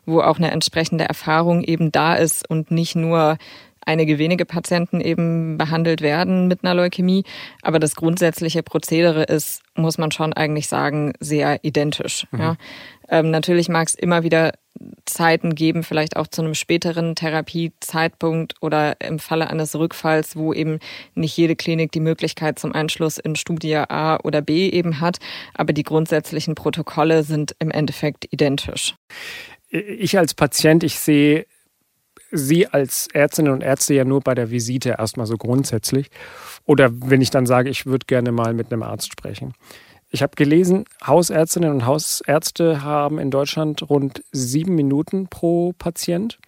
wo 0.05 0.21
auch 0.21 0.37
eine 0.37 0.51
entsprechende 0.51 1.05
Erfahrung 1.05 1.63
eben 1.63 1.91
da 1.91 2.15
ist 2.15 2.49
und 2.49 2.71
nicht 2.71 2.95
nur 2.95 3.37
einige 3.85 4.19
wenige 4.19 4.45
Patienten 4.45 5.01
eben 5.01 5.57
behandelt 5.57 6.01
werden 6.01 6.47
mit 6.47 6.63
einer 6.63 6.75
Leukämie. 6.75 7.23
Aber 7.61 7.79
das 7.79 7.95
grundsätzliche 7.95 8.61
Prozedere 8.61 9.23
ist, 9.23 9.61
muss 9.75 9.97
man 9.97 10.11
schon 10.11 10.33
eigentlich 10.33 10.67
sagen, 10.67 11.13
sehr 11.19 11.63
identisch. 11.63 12.27
Mhm. 12.31 12.39
Ja. 12.39 12.55
Ähm, 13.09 13.31
natürlich 13.31 13.69
mag 13.69 13.87
es 13.87 13.95
immer 13.95 14.23
wieder 14.23 14.53
Zeiten 15.05 15.55
geben, 15.55 15.83
vielleicht 15.83 16.15
auch 16.15 16.27
zu 16.27 16.41
einem 16.41 16.53
späteren 16.53 17.15
Therapiezeitpunkt 17.15 18.53
oder 18.61 19.01
im 19.01 19.19
Falle 19.19 19.49
eines 19.49 19.75
Rückfalls, 19.75 20.35
wo 20.35 20.53
eben 20.53 20.79
nicht 21.15 21.35
jede 21.35 21.55
Klinik 21.55 21.91
die 21.91 21.99
Möglichkeit 21.99 22.59
zum 22.59 22.73
Anschluss 22.73 23.17
in 23.17 23.35
Studie 23.35 23.75
A 23.75 24.19
oder 24.23 24.41
B 24.41 24.69
eben 24.69 25.01
hat. 25.01 25.17
Aber 25.53 25.73
die 25.73 25.83
grundsätzlichen 25.83 26.55
Protokolle 26.55 27.23
sind 27.23 27.55
im 27.59 27.71
Endeffekt 27.71 28.27
identisch. 28.31 28.95
Ich 29.69 30.17
als 30.17 30.33
Patient, 30.33 30.83
ich 30.83 30.99
sehe 30.99 31.45
Sie 32.31 32.67
als 32.67 33.07
Ärztinnen 33.11 33.51
und 33.51 33.63
Ärzte 33.63 33.95
ja 33.95 34.05
nur 34.05 34.21
bei 34.21 34.35
der 34.35 34.51
Visite 34.51 34.95
erstmal 34.99 35.25
so 35.25 35.35
grundsätzlich. 35.35 36.09
Oder 36.65 36.91
wenn 36.93 37.21
ich 37.21 37.31
dann 37.31 37.47
sage, 37.47 37.69
ich 37.69 37.85
würde 37.85 38.05
gerne 38.05 38.31
mal 38.31 38.53
mit 38.53 38.71
einem 38.71 38.83
Arzt 38.83 39.11
sprechen. 39.11 39.53
Ich 40.11 40.23
habe 40.23 40.35
gelesen, 40.35 40.85
Hausärztinnen 41.05 41.71
und 41.71 41.85
Hausärzte 41.85 42.83
haben 42.83 43.19
in 43.19 43.29
Deutschland 43.29 43.87
rund 43.89 44.23
sieben 44.31 44.73
Minuten 44.73 45.27
pro 45.27 45.73
Patient. 45.73 46.39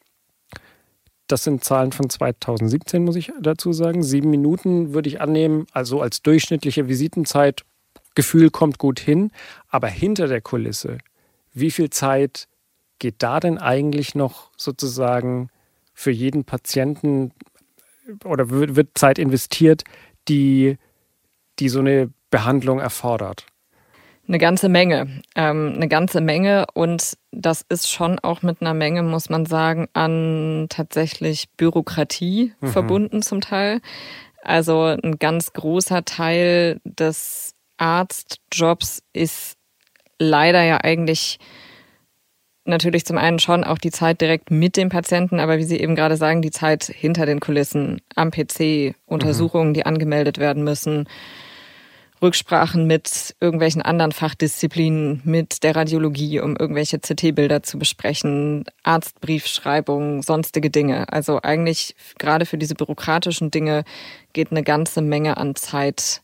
das 1.28 1.46
sind 1.46 1.64
Zahlen 1.64 1.94
von 1.94 2.10
2017, 2.10 3.06
muss 3.06 3.16
ich 3.16 3.32
dazu 3.40 3.72
sagen. 3.72 4.04
Sieben 4.04 4.30
Minuten 4.30 4.94
würde 4.94 5.08
ich 5.08 5.22
annehmen, 5.22 5.66
also 5.72 6.02
als 6.02 6.22
durchschnittliche 6.22 6.90
Visitenzeit. 6.90 7.64
Gefühl 8.16 8.50
kommt 8.50 8.80
gut 8.80 9.00
hin. 9.00 9.32
Aber 9.70 9.88
hinter 9.88 10.28
der 10.28 10.42
Kulisse, 10.42 10.98
wie 11.54 11.72
viel 11.72 11.90
Zeit 11.90 12.50
geht 13.00 13.16
da 13.20 13.40
denn 13.40 13.58
eigentlich 13.58 14.14
noch 14.14 14.52
sozusagen 14.58 15.50
für 15.94 16.12
jeden 16.12 16.44
Patienten 16.44 17.32
oder 18.26 18.50
wird 18.50 18.98
Zeit 18.98 19.18
investiert, 19.18 19.84
die, 20.28 20.78
die 21.60 21.70
so 21.70 21.80
eine 21.80 22.12
Behandlung 22.30 22.80
erfordert? 22.80 23.46
Eine 24.28 24.38
ganze 24.38 24.70
Menge. 24.70 25.22
Ähm, 25.36 25.74
eine 25.76 25.88
ganze 25.88 26.22
Menge. 26.22 26.66
Und 26.74 27.18
das 27.32 27.66
ist 27.68 27.90
schon 27.90 28.20
auch 28.20 28.42
mit 28.42 28.62
einer 28.62 28.74
Menge, 28.74 29.04
muss 29.04 29.30
man 29.30 29.46
sagen, 29.46 29.88
an 29.94 30.68
tatsächlich 30.70 31.50
Bürokratie 31.58 32.54
mhm. 32.62 32.68
verbunden 32.68 33.22
zum 33.22 33.42
Teil. 33.42 33.82
Also 34.44 34.84
ein 34.84 35.20
ganz 35.20 35.54
großer 35.54 36.06
Teil 36.06 36.80
des 36.84 37.54
Arztjobs 37.78 39.04
ist 39.14 39.58
leider 40.20 40.64
ja 40.64 40.78
eigentlich 40.78 41.40
natürlich 42.66 43.06
zum 43.06 43.18
einen 43.18 43.40
schon 43.40 43.64
auch 43.64 43.78
die 43.78 43.92
Zeit 43.92 44.22
direkt 44.22 44.52
mit 44.52 44.78
dem 44.78 44.90
Patienten, 44.90 45.40
aber 45.40 45.58
wie 45.58 45.64
Sie 45.64 45.80
eben 45.80 45.96
gerade 45.96 46.16
sagen, 46.16 46.42
die 46.42 46.52
Zeit 46.52 46.84
hinter 46.84 47.26
den 47.26 47.40
Kulissen, 47.40 48.02
am 48.16 48.32
PC, 48.32 48.96
Untersuchungen, 49.06 49.70
mhm. 49.70 49.74
die 49.74 49.86
angemeldet 49.86 50.38
werden 50.38 50.64
müssen, 50.64 51.08
Rücksprachen 52.22 52.86
mit 52.86 53.36
irgendwelchen 53.40 53.82
anderen 53.82 54.12
Fachdisziplinen, 54.12 55.22
mit 55.24 55.64
der 55.64 55.76
Radiologie, 55.76 56.40
um 56.40 56.56
irgendwelche 56.56 57.00
CT-Bilder 57.00 57.64
zu 57.64 57.80
besprechen, 57.80 58.66
Arztbriefschreibung, 58.84 60.22
sonstige 60.22 60.70
Dinge. 60.70 61.12
Also 61.12 61.42
eigentlich 61.42 61.96
gerade 62.20 62.46
für 62.46 62.58
diese 62.58 62.76
bürokratischen 62.76 63.50
Dinge 63.50 63.84
geht 64.34 64.52
eine 64.52 64.64
ganze 64.64 65.02
Menge 65.02 65.38
an 65.38 65.56
Zeit 65.56 66.22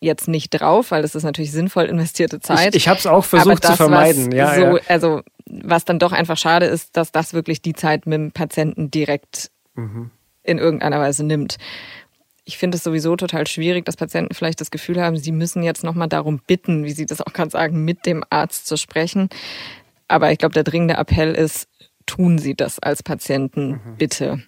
jetzt 0.00 0.28
nicht 0.28 0.50
drauf, 0.50 0.90
weil 0.90 1.04
es 1.04 1.14
ist 1.14 1.24
natürlich 1.24 1.52
sinnvoll 1.52 1.84
investierte 1.84 2.40
Zeit. 2.40 2.74
Ich, 2.74 2.82
ich 2.82 2.88
habe 2.88 2.98
es 2.98 3.06
auch 3.06 3.24
versucht 3.24 3.64
das, 3.64 3.72
zu 3.72 3.76
vermeiden. 3.76 4.32
Ja, 4.32 4.54
so, 4.54 4.60
ja. 4.60 4.80
Also 4.88 5.22
was 5.46 5.84
dann 5.84 5.98
doch 5.98 6.12
einfach 6.12 6.36
schade 6.36 6.66
ist, 6.66 6.96
dass 6.96 7.12
das 7.12 7.34
wirklich 7.34 7.60
die 7.60 7.74
Zeit 7.74 8.06
mit 8.06 8.14
dem 8.14 8.32
Patienten 8.32 8.90
direkt 8.90 9.50
mhm. 9.74 10.10
in 10.42 10.58
irgendeiner 10.58 11.00
Weise 11.00 11.24
nimmt. 11.24 11.58
Ich 12.44 12.58
finde 12.58 12.76
es 12.76 12.84
sowieso 12.84 13.16
total 13.16 13.46
schwierig, 13.46 13.84
dass 13.84 13.96
Patienten 13.96 14.34
vielleicht 14.34 14.60
das 14.60 14.70
Gefühl 14.70 15.00
haben, 15.00 15.16
sie 15.16 15.32
müssen 15.32 15.62
jetzt 15.62 15.84
nochmal 15.84 16.08
darum 16.08 16.40
bitten, 16.46 16.84
wie 16.84 16.92
sie 16.92 17.06
das 17.06 17.20
auch 17.20 17.32
gerade 17.32 17.50
sagen, 17.50 17.84
mit 17.84 18.06
dem 18.06 18.24
Arzt 18.30 18.66
zu 18.66 18.76
sprechen. 18.76 19.28
Aber 20.08 20.32
ich 20.32 20.38
glaube, 20.38 20.54
der 20.54 20.64
dringende 20.64 20.94
Appell 20.94 21.34
ist, 21.34 21.68
tun 22.06 22.38
Sie 22.38 22.54
das 22.54 22.78
als 22.80 23.02
Patienten 23.02 23.70
mhm. 23.70 23.96
bitte. 23.96 24.42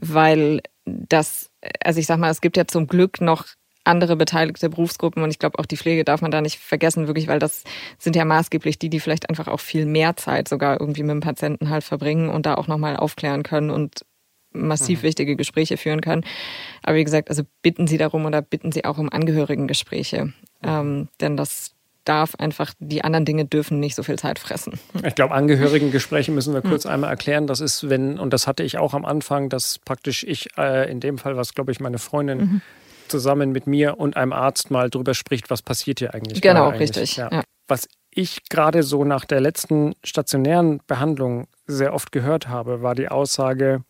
Weil 0.00 0.60
das, 0.86 1.50
also 1.84 2.00
ich 2.00 2.06
sag 2.06 2.18
mal, 2.18 2.30
es 2.30 2.40
gibt 2.40 2.56
ja 2.56 2.66
zum 2.66 2.86
Glück 2.86 3.20
noch 3.20 3.44
andere 3.84 4.16
beteiligte 4.16 4.68
Berufsgruppen 4.68 5.22
und 5.22 5.30
ich 5.30 5.38
glaube 5.38 5.58
auch 5.58 5.66
die 5.66 5.76
Pflege 5.76 6.04
darf 6.04 6.20
man 6.20 6.30
da 6.30 6.40
nicht 6.40 6.58
vergessen, 6.58 7.06
wirklich, 7.06 7.28
weil 7.28 7.38
das 7.38 7.62
sind 7.98 8.16
ja 8.16 8.24
maßgeblich 8.24 8.78
die, 8.78 8.90
die 8.90 9.00
vielleicht 9.00 9.28
einfach 9.28 9.46
auch 9.46 9.60
viel 9.60 9.86
mehr 9.86 10.16
Zeit 10.16 10.48
sogar 10.48 10.80
irgendwie 10.80 11.02
mit 11.02 11.12
dem 11.12 11.20
Patienten 11.20 11.70
halt 11.70 11.84
verbringen 11.84 12.28
und 12.28 12.46
da 12.46 12.54
auch 12.54 12.66
nochmal 12.66 12.96
aufklären 12.96 13.42
können 13.42 13.70
und 13.70 14.04
massiv 14.56 15.00
mhm. 15.00 15.06
wichtige 15.06 15.36
Gespräche 15.36 15.76
führen 15.76 16.00
können. 16.00 16.24
Aber 16.82 16.96
wie 16.96 17.04
gesagt, 17.04 17.30
also 17.30 17.42
bitten 17.62 17.86
Sie 17.86 17.98
darum 17.98 18.24
oder 18.24 18.42
bitten 18.42 18.72
Sie 18.72 18.84
auch 18.84 18.98
um 18.98 19.10
Angehörigengespräche, 19.10 20.26
mhm. 20.26 20.34
ähm, 20.62 21.08
denn 21.20 21.36
das 21.36 21.72
darf 22.04 22.36
einfach, 22.36 22.72
die 22.78 23.02
anderen 23.02 23.24
Dinge 23.24 23.46
dürfen 23.46 23.80
nicht 23.80 23.96
so 23.96 24.04
viel 24.04 24.16
Zeit 24.16 24.38
fressen. 24.38 24.78
Ich 25.04 25.16
glaube, 25.16 25.34
Angehörigengespräche 25.34 26.30
müssen 26.30 26.54
wir 26.54 26.62
kurz 26.62 26.84
mhm. 26.84 26.92
einmal 26.92 27.10
erklären. 27.10 27.48
Das 27.48 27.60
ist, 27.60 27.90
wenn, 27.90 28.18
und 28.18 28.32
das 28.32 28.46
hatte 28.46 28.62
ich 28.62 28.78
auch 28.78 28.94
am 28.94 29.04
Anfang, 29.04 29.48
dass 29.48 29.80
praktisch 29.80 30.22
ich, 30.22 30.50
äh, 30.56 30.88
in 30.90 31.00
dem 31.00 31.18
Fall 31.18 31.36
was, 31.36 31.54
glaube 31.54 31.72
ich, 31.72 31.80
meine 31.80 31.98
Freundin 31.98 32.38
mhm 32.38 32.60
zusammen 33.08 33.52
mit 33.52 33.66
mir 33.66 33.98
und 33.98 34.16
einem 34.16 34.32
Arzt 34.32 34.70
mal 34.70 34.90
drüber 34.90 35.14
spricht, 35.14 35.50
was 35.50 35.62
passiert 35.62 36.00
hier 36.00 36.14
eigentlich. 36.14 36.40
Genau, 36.40 36.68
eigentlich. 36.68 36.80
richtig. 36.80 37.16
Ja. 37.16 37.30
Ja. 37.30 37.42
Was 37.68 37.88
ich 38.10 38.48
gerade 38.48 38.82
so 38.82 39.04
nach 39.04 39.24
der 39.24 39.40
letzten 39.40 39.94
stationären 40.04 40.80
Behandlung 40.86 41.48
sehr 41.66 41.94
oft 41.94 42.12
gehört 42.12 42.48
habe, 42.48 42.82
war 42.82 42.94
die 42.94 43.08
Aussage, 43.08 43.82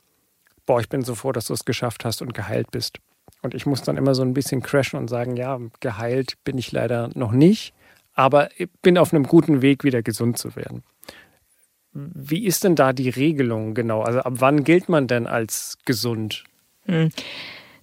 boah, 0.66 0.80
ich 0.80 0.88
bin 0.88 1.02
so 1.02 1.14
froh, 1.14 1.32
dass 1.32 1.46
du 1.46 1.54
es 1.54 1.64
geschafft 1.64 2.04
hast 2.04 2.20
und 2.22 2.34
geheilt 2.34 2.70
bist. 2.70 2.98
Und 3.42 3.54
ich 3.54 3.66
muss 3.66 3.82
dann 3.82 3.96
immer 3.96 4.14
so 4.14 4.22
ein 4.22 4.34
bisschen 4.34 4.62
crashen 4.62 4.98
und 4.98 5.08
sagen, 5.08 5.36
ja, 5.36 5.58
geheilt 5.80 6.34
bin 6.44 6.58
ich 6.58 6.72
leider 6.72 7.10
noch 7.14 7.32
nicht, 7.32 7.74
aber 8.12 8.48
ich 8.58 8.68
bin 8.82 8.98
auf 8.98 9.12
einem 9.12 9.24
guten 9.24 9.62
Weg, 9.62 9.84
wieder 9.84 10.02
gesund 10.02 10.38
zu 10.38 10.56
werden. 10.56 10.82
Wie 11.92 12.44
ist 12.44 12.64
denn 12.64 12.74
da 12.74 12.92
die 12.92 13.08
Regelung 13.08 13.74
genau? 13.74 14.02
Also 14.02 14.20
ab 14.20 14.34
wann 14.36 14.64
gilt 14.64 14.88
man 14.88 15.06
denn 15.06 15.26
als 15.26 15.78
gesund? 15.84 16.44
Hm. 16.84 17.10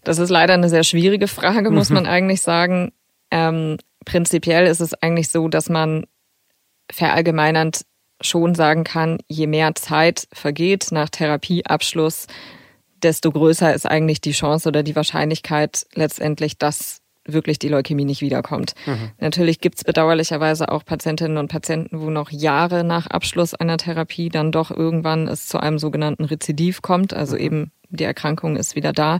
Das 0.03 0.19
ist 0.19 0.29
leider 0.29 0.53
eine 0.53 0.69
sehr 0.69 0.83
schwierige 0.83 1.27
Frage, 1.27 1.71
muss 1.71 1.89
mhm. 1.89 1.95
man 1.95 2.05
eigentlich 2.05 2.41
sagen. 2.41 2.91
Ähm, 3.31 3.77
prinzipiell 4.05 4.67
ist 4.67 4.81
es 4.81 4.93
eigentlich 4.93 5.29
so, 5.29 5.47
dass 5.47 5.69
man 5.69 6.05
verallgemeinernd 6.91 7.85
schon 8.21 8.55
sagen 8.55 8.83
kann, 8.83 9.19
je 9.27 9.47
mehr 9.47 9.75
Zeit 9.75 10.27
vergeht 10.33 10.87
nach 10.91 11.09
Therapieabschluss, 11.09 12.27
desto 13.03 13.31
größer 13.31 13.73
ist 13.73 13.85
eigentlich 13.85 14.21
die 14.21 14.31
Chance 14.31 14.69
oder 14.69 14.83
die 14.83 14.95
Wahrscheinlichkeit 14.95 15.85
letztendlich, 15.93 16.57
dass 16.57 17.01
wirklich 17.25 17.59
die 17.59 17.69
Leukämie 17.69 18.05
nicht 18.05 18.21
wiederkommt. 18.21 18.73
Mhm. 18.85 19.11
Natürlich 19.19 19.59
gibt 19.59 19.77
es 19.77 19.83
bedauerlicherweise 19.83 20.69
auch 20.69 20.83
Patientinnen 20.83 21.37
und 21.37 21.47
Patienten, 21.47 22.01
wo 22.01 22.09
noch 22.09 22.31
Jahre 22.31 22.83
nach 22.83 23.07
Abschluss 23.07 23.53
einer 23.53 23.77
Therapie 23.77 24.29
dann 24.29 24.51
doch 24.51 24.71
irgendwann 24.71 25.27
es 25.27 25.47
zu 25.47 25.59
einem 25.59 25.79
sogenannten 25.79 26.25
Rezidiv 26.25 26.81
kommt, 26.81 27.13
also 27.13 27.35
mhm. 27.35 27.41
eben 27.41 27.71
die 27.89 28.03
Erkrankung 28.03 28.55
ist 28.55 28.75
wieder 28.75 28.91
da. 28.91 29.19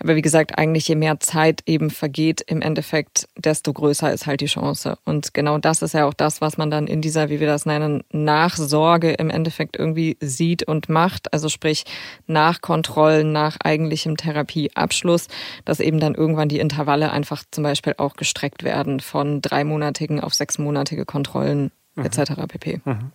Aber 0.00 0.16
wie 0.16 0.22
gesagt, 0.22 0.58
eigentlich 0.58 0.88
je 0.88 0.94
mehr 0.94 1.20
Zeit 1.20 1.62
eben 1.66 1.90
vergeht 1.90 2.40
im 2.46 2.62
Endeffekt, 2.62 3.28
desto 3.36 3.72
größer 3.72 4.12
ist 4.12 4.26
halt 4.26 4.40
die 4.40 4.46
Chance. 4.46 4.98
Und 5.04 5.34
genau 5.34 5.58
das 5.58 5.82
ist 5.82 5.94
ja 5.94 6.06
auch 6.06 6.14
das, 6.14 6.40
was 6.40 6.56
man 6.56 6.70
dann 6.70 6.86
in 6.86 7.02
dieser, 7.02 7.28
wie 7.28 7.38
wir 7.38 7.46
das 7.46 7.66
nennen, 7.66 8.02
Nachsorge 8.10 9.12
im 9.12 9.30
Endeffekt 9.30 9.76
irgendwie 9.76 10.16
sieht 10.20 10.62
und 10.62 10.88
macht. 10.88 11.32
Also 11.32 11.48
sprich 11.48 11.84
nach 12.26 12.62
Kontrollen, 12.62 13.32
nach 13.32 13.58
eigentlichem 13.62 14.16
Therapieabschluss, 14.16 15.28
dass 15.64 15.80
eben 15.80 16.00
dann 16.00 16.14
irgendwann 16.14 16.48
die 16.48 16.60
Intervalle 16.60 17.12
einfach 17.12 17.44
zum 17.50 17.64
Beispiel 17.64 17.94
auch 17.98 18.16
gestreckt 18.16 18.64
werden 18.64 19.00
von 19.00 19.42
dreimonatigen 19.42 20.20
auf 20.20 20.34
sechsmonatige 20.34 21.04
Kontrollen 21.04 21.72
mhm. 21.94 22.04
etc. 22.06 22.32
pp. 22.48 22.80
Mhm. 22.84 23.12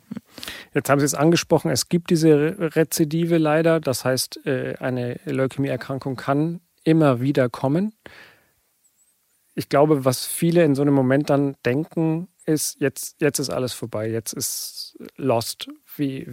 Jetzt 0.74 0.90
haben 0.90 1.00
Sie 1.00 1.06
es 1.06 1.16
angesprochen, 1.16 1.72
es 1.72 1.90
gibt 1.90 2.10
diese 2.10 2.56
Rezidive 2.76 3.38
leider. 3.38 3.80
Das 3.80 4.06
heißt, 4.06 4.46
äh, 4.46 4.76
eine 4.80 5.20
Leukämieerkrankung 5.26 6.16
kann 6.16 6.60
immer 6.86 7.20
wieder 7.20 7.50
kommen. 7.50 7.94
Ich 9.54 9.68
glaube, 9.68 10.06
was 10.06 10.26
viele 10.26 10.64
in 10.64 10.76
so 10.76 10.82
einem 10.82 10.94
Moment 10.94 11.30
dann 11.30 11.56
denken, 11.66 12.30
ist, 12.46 12.80
jetzt, 12.80 13.22
jetzt 13.22 13.40
ist 13.40 13.50
alles 13.50 13.74
vorbei, 13.74 14.10
jetzt 14.10 14.34
ist 14.34 14.98
lost. 15.18 15.68
Wie, 15.98 16.28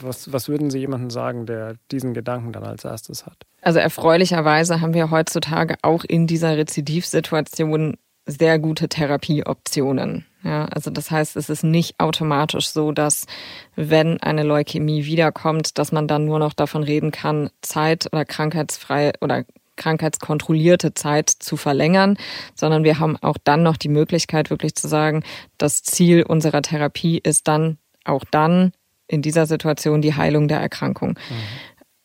was, 0.00 0.32
was 0.32 0.48
würden 0.48 0.70
Sie 0.70 0.78
jemandem 0.78 1.10
sagen, 1.10 1.46
der 1.46 1.76
diesen 1.90 2.14
Gedanken 2.14 2.52
dann 2.52 2.64
als 2.64 2.84
erstes 2.84 3.26
hat? 3.26 3.36
Also 3.62 3.78
erfreulicherweise 3.78 4.80
haben 4.80 4.94
wir 4.94 5.10
heutzutage 5.10 5.76
auch 5.82 6.04
in 6.04 6.26
dieser 6.26 6.56
Rezidivsituation 6.56 7.96
sehr 8.26 8.58
gute 8.58 8.88
Therapieoptionen. 8.88 10.26
Ja, 10.44 10.66
also 10.66 10.90
das 10.90 11.10
heißt, 11.10 11.36
es 11.36 11.48
ist 11.50 11.64
nicht 11.64 11.98
automatisch 11.98 12.68
so, 12.68 12.92
dass 12.92 13.26
wenn 13.74 14.20
eine 14.20 14.44
Leukämie 14.44 15.04
wiederkommt, 15.04 15.78
dass 15.78 15.90
man 15.90 16.06
dann 16.06 16.26
nur 16.26 16.38
noch 16.38 16.52
davon 16.52 16.84
reden 16.84 17.10
kann, 17.10 17.50
zeit- 17.60 18.06
oder 18.12 18.24
krankheitsfrei 18.24 19.12
oder 19.20 19.44
krankheitskontrollierte 19.78 20.92
Zeit 20.92 21.30
zu 21.30 21.56
verlängern, 21.56 22.18
sondern 22.54 22.84
wir 22.84 22.98
haben 22.98 23.16
auch 23.16 23.38
dann 23.42 23.62
noch 23.62 23.78
die 23.78 23.88
Möglichkeit, 23.88 24.50
wirklich 24.50 24.74
zu 24.74 24.88
sagen, 24.88 25.22
das 25.56 25.82
Ziel 25.82 26.22
unserer 26.22 26.60
Therapie 26.60 27.18
ist 27.18 27.48
dann 27.48 27.78
auch 28.04 28.24
dann 28.30 28.72
in 29.06 29.22
dieser 29.22 29.46
Situation 29.46 30.02
die 30.02 30.14
Heilung 30.14 30.48
der 30.48 30.60
Erkrankung. 30.60 31.10
Mhm. 31.10 31.14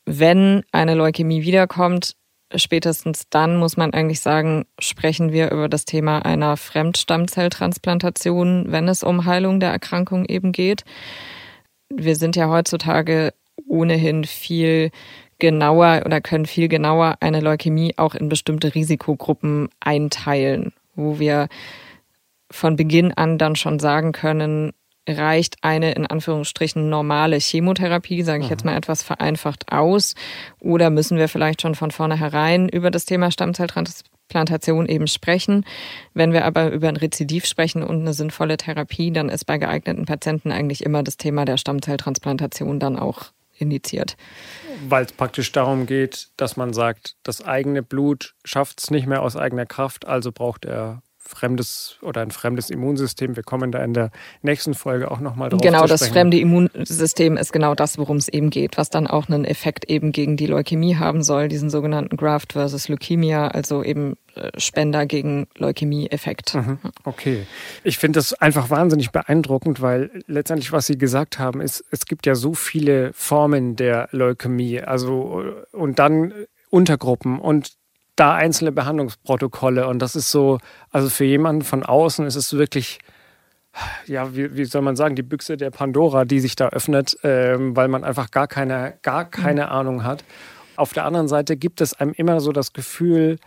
Wenn 0.06 0.64
eine 0.72 0.96
Leukämie 0.96 1.44
wiederkommt, 1.44 2.16
spätestens 2.56 3.26
dann 3.30 3.58
muss 3.58 3.78
man 3.78 3.94
eigentlich 3.94 4.20
sagen, 4.20 4.66
sprechen 4.80 5.32
wir 5.32 5.52
über 5.52 5.70
das 5.70 5.86
Thema 5.86 6.26
einer 6.26 6.58
Fremdstammzelltransplantation, 6.58 8.66
wenn 8.70 8.88
es 8.88 9.04
um 9.04 9.26
Heilung 9.26 9.60
der 9.60 9.72
Erkrankung 9.72 10.26
eben 10.26 10.52
geht. 10.52 10.84
Wir 11.90 12.16
sind 12.16 12.36
ja 12.36 12.50
heutzutage 12.50 13.34
ohnehin 13.68 14.24
viel 14.24 14.92
genauer 15.44 16.04
oder 16.06 16.22
können 16.22 16.46
viel 16.46 16.70
genauer 16.70 17.18
eine 17.20 17.42
Leukämie 17.42 17.96
auch 17.98 18.16
in 18.16 18.30
bestimmte 18.30 18.74
Risikogruppen 18.74 19.68
einteilen, 19.82 20.72
wo 20.96 21.20
wir 21.20 21.50
von 22.50 22.78
Beginn 22.78 23.12
an 23.12 23.38
dann 23.38 23.58
schon 23.58 23.78
sagen 23.78 24.14
können, 24.14 24.72
reicht 25.06 25.58
eine 25.62 25.92
in 25.96 26.08
Anführungsstrichen 26.08 26.90
normale 26.90 27.36
Chemotherapie, 27.40 28.24
sage 28.24 28.46
ich 28.46 28.50
jetzt 28.50 28.64
mhm. 28.64 28.72
mal 28.72 28.78
etwas 28.78 29.04
vereinfacht 29.04 29.70
aus, 29.70 30.16
oder 30.62 30.90
müssen 30.90 31.18
wir 31.18 31.28
vielleicht 31.28 31.62
schon 31.62 31.76
von 31.76 31.92
vornherein 31.92 32.70
über 32.70 32.90
das 32.90 33.04
Thema 33.04 33.30
Stammzelltransplantation 33.30 34.86
eben 34.86 35.08
sprechen. 35.08 35.66
Wenn 36.14 36.32
wir 36.32 36.46
aber 36.46 36.72
über 36.72 36.88
ein 36.88 36.96
Rezidiv 36.96 37.46
sprechen 37.48 37.84
und 37.84 38.00
eine 38.00 38.14
sinnvolle 38.14 38.56
Therapie, 38.56 39.12
dann 39.12 39.28
ist 39.28 39.44
bei 39.44 39.58
geeigneten 39.58 40.06
Patienten 40.06 40.54
eigentlich 40.54 40.86
immer 40.86 41.04
das 41.04 41.18
Thema 41.18 41.44
der 41.44 41.58
Stammzelltransplantation 41.58 42.80
dann 42.80 42.98
auch 42.98 43.34
indiziert. 43.54 44.18
Weil 44.88 45.06
es 45.06 45.12
praktisch 45.12 45.52
darum 45.52 45.86
geht, 45.86 46.30
dass 46.38 46.58
man 46.58 46.74
sagt, 46.74 47.16
das 47.24 47.44
eigene 47.44 47.84
Blut 47.84 48.36
schafft 48.44 48.82
es 48.82 48.92
nicht 48.92 49.08
mehr 49.08 49.22
aus 49.22 49.36
eigener 49.36 49.66
Kraft, 49.66 50.08
also 50.08 50.32
braucht 50.32 50.66
er 50.66 51.02
fremdes 51.34 51.98
oder 52.02 52.22
ein 52.22 52.32
fremdes 52.32 52.70
Immunsystem. 52.70 53.36
Wir 53.36 53.44
kommen 53.44 53.72
da 53.72 53.84
in 53.84 53.94
der 53.94 54.12
nächsten 54.42 54.74
Folge 54.74 55.12
auch 55.12 55.20
nochmal 55.20 55.50
drauf. 55.50 55.62
Genau, 55.62 55.86
das 55.86 56.08
fremde 56.08 56.40
Immunsystem 56.40 57.38
ist 57.38 57.54
genau 57.54 57.76
das, 57.76 57.98
worum 57.98 58.18
es 58.18 58.28
eben 58.28 58.50
geht, 58.50 58.78
was 58.78 58.90
dann 58.90 59.08
auch 59.08 59.28
einen 59.28 59.46
Effekt 59.46 59.90
eben 59.90 60.12
gegen 60.12 60.38
die 60.38 60.46
Leukämie 60.46 60.96
haben 60.96 61.24
soll, 61.24 61.48
diesen 61.48 61.70
sogenannten 61.70 62.18
Graft 62.18 62.54
versus 62.54 62.88
Leukemia, 62.88 63.48
also 63.48 63.84
eben 63.84 64.16
äh, 64.36 64.50
Spender 64.60 65.06
gegen 65.06 65.48
Leukämie-Effekt. 65.58 66.56
Mhm, 66.56 66.80
okay. 67.04 67.46
Ich 67.84 67.98
finde 67.98 68.18
das 68.18 68.34
einfach 68.34 68.70
wahnsinnig 68.70 69.12
beeindruckend, 69.12 69.82
weil 69.82 70.10
letztendlich, 70.28 70.72
was 70.72 70.88
Sie 70.88 70.98
gesagt 70.98 71.40
haben, 71.40 71.62
ist, 71.62 71.84
es 71.92 72.06
gibt 72.06 72.26
ja 72.26 72.36
so 72.36 72.54
viele 72.54 73.12
Formen 73.14 73.76
der 73.76 74.10
Leukämie, 74.12 74.82
also 74.82 75.44
und 75.72 76.00
dann 76.00 76.34
Untergruppen 76.70 77.40
und 77.40 77.74
da 78.16 78.36
einzelne 78.36 78.72
Behandlungsprotokolle. 78.72 79.88
Und 79.88 80.00
das 80.00 80.16
ist 80.16 80.32
so, 80.32 80.60
also 80.92 81.10
für 81.10 81.26
jemanden 81.26 81.64
von 81.64 81.84
außen 81.84 82.26
ist 82.26 82.36
es 82.36 82.54
wirklich, 82.54 83.00
ja, 84.06 84.36
wie, 84.36 84.56
wie 84.56 84.66
soll 84.66 84.82
man 84.82 84.96
sagen, 84.96 85.16
die 85.16 85.24
Büchse 85.24 85.58
der 85.58 85.72
Pandora, 85.72 86.26
die 86.26 86.40
sich 86.40 86.56
da 86.56 86.70
öffnet, 86.70 87.18
ähm, 87.24 87.76
weil 87.76 87.88
man 87.88 88.04
einfach 88.04 88.30
gar 88.32 88.48
keine, 88.48 88.98
gar 89.02 89.26
keine 89.26 89.66
mhm. 89.66 89.72
Ahnung 89.72 90.04
hat. 90.04 90.24
Auf 90.76 90.94
der 90.94 91.06
anderen 91.06 91.28
Seite 91.28 91.58
gibt 91.58 91.82
es 91.82 91.94
einem 91.94 92.14
immer 92.14 92.40
so 92.40 92.52
das 92.52 92.74
Gefühl, 92.74 93.40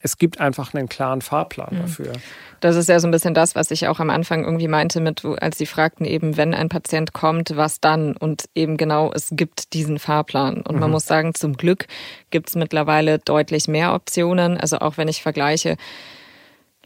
es 0.00 0.18
gibt 0.18 0.40
einfach 0.40 0.74
einen 0.74 0.88
klaren 0.88 1.22
Fahrplan 1.22 1.74
mhm. 1.74 1.80
dafür. 1.80 2.12
Das 2.60 2.76
ist 2.76 2.88
ja 2.88 2.98
so 3.00 3.06
ein 3.06 3.10
bisschen 3.10 3.34
das, 3.34 3.54
was 3.54 3.70
ich 3.70 3.86
auch 3.88 4.00
am 4.00 4.10
Anfang 4.10 4.44
irgendwie 4.44 4.68
meinte, 4.68 5.00
mit, 5.00 5.24
als 5.24 5.58
Sie 5.58 5.66
fragten 5.66 6.04
eben, 6.04 6.36
wenn 6.36 6.54
ein 6.54 6.68
Patient 6.68 7.12
kommt, 7.12 7.56
was 7.56 7.80
dann? 7.80 8.16
Und 8.16 8.48
eben 8.54 8.76
genau, 8.76 9.12
es 9.12 9.28
gibt 9.32 9.72
diesen 9.74 9.98
Fahrplan. 9.98 10.62
Und 10.62 10.74
mhm. 10.74 10.80
man 10.80 10.90
muss 10.90 11.06
sagen, 11.06 11.34
zum 11.34 11.56
Glück 11.56 11.86
gibt 12.30 12.48
es 12.48 12.56
mittlerweile 12.56 13.18
deutlich 13.18 13.68
mehr 13.68 13.94
Optionen. 13.94 14.56
Also 14.56 14.78
auch 14.78 14.96
wenn 14.96 15.08
ich 15.08 15.22
vergleiche, 15.22 15.76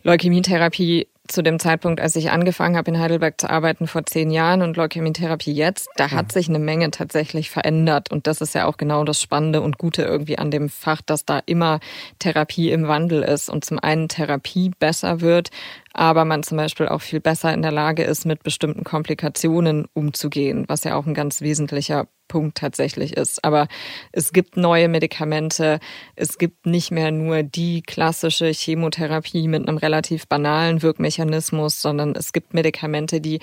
Leukämietherapie 0.03 1.09
zu 1.29 1.43
dem 1.43 1.59
Zeitpunkt, 1.59 2.01
als 2.01 2.17
ich 2.17 2.31
angefangen 2.31 2.77
habe 2.77 2.91
in 2.91 2.99
Heidelberg 2.99 3.41
zu 3.41 3.49
arbeiten 3.49 3.87
vor 3.87 4.05
zehn 4.05 4.31
Jahren 4.31 4.63
und 4.63 4.77
Leukämietherapie 4.77 5.53
jetzt, 5.53 5.89
da 5.97 6.11
hat 6.11 6.27
mhm. 6.27 6.31
sich 6.31 6.49
eine 6.49 6.59
Menge 6.59 6.91
tatsächlich 6.91 7.49
verändert. 7.49 8.11
Und 8.11 8.27
das 8.27 8.41
ist 8.41 8.55
ja 8.55 8.67
auch 8.67 8.77
genau 8.77 9.05
das 9.05 9.21
Spannende 9.21 9.61
und 9.61 9.79
Gute 9.79 10.03
irgendwie 10.03 10.39
an 10.39 10.51
dem 10.51 10.69
Fach, 10.69 11.01
dass 11.01 11.25
da 11.25 11.41
immer 11.47 11.81
Therapie 12.19 12.71
im 12.71 12.89
Wandel 12.89 13.23
ist 13.23 13.49
und 13.49 13.65
zum 13.65 13.79
einen 13.79 14.09
Therapie 14.09 14.73
besser 14.79 15.21
wird, 15.21 15.51
aber 15.93 16.25
man 16.25 16.43
zum 16.43 16.57
Beispiel 16.57 16.89
auch 16.89 17.01
viel 17.03 17.21
besser 17.21 17.53
in 17.53 17.63
der 17.63 17.73
Lage 17.73 18.05
ist, 18.05 18.27
mit 18.27 18.43
bestimmten 18.43 18.85
Komplikationen 18.85 19.87
umzugehen, 19.95 20.65
was 20.69 20.85
ja 20.85 20.97
auch 20.97 21.07
ein 21.07 21.15
ganz 21.15 21.41
wesentlicher 21.41 22.09
Punkt 22.33 22.57
tatsächlich 22.57 23.15
ist. 23.15 23.45
Aber 23.45 23.69
es 24.11 24.33
gibt 24.33 24.57
neue 24.57 24.89
Medikamente. 24.89 25.81
Es 26.17 26.39
gibt 26.39 26.65
nicht 26.65 26.91
mehr 26.91 27.11
nur 27.11 27.43
die 27.43 27.83
klassische 27.83 28.47
Chemotherapie 28.47 29.49
mit 29.49 29.69
einem 29.69 29.77
relativ 29.77 30.27
banalen 30.29 30.81
Wirkmechanismus, 30.81 31.83
sondern 31.83 32.15
es 32.15 32.33
gibt 32.33 32.55
Medikamente, 32.55 33.21
die 33.21 33.41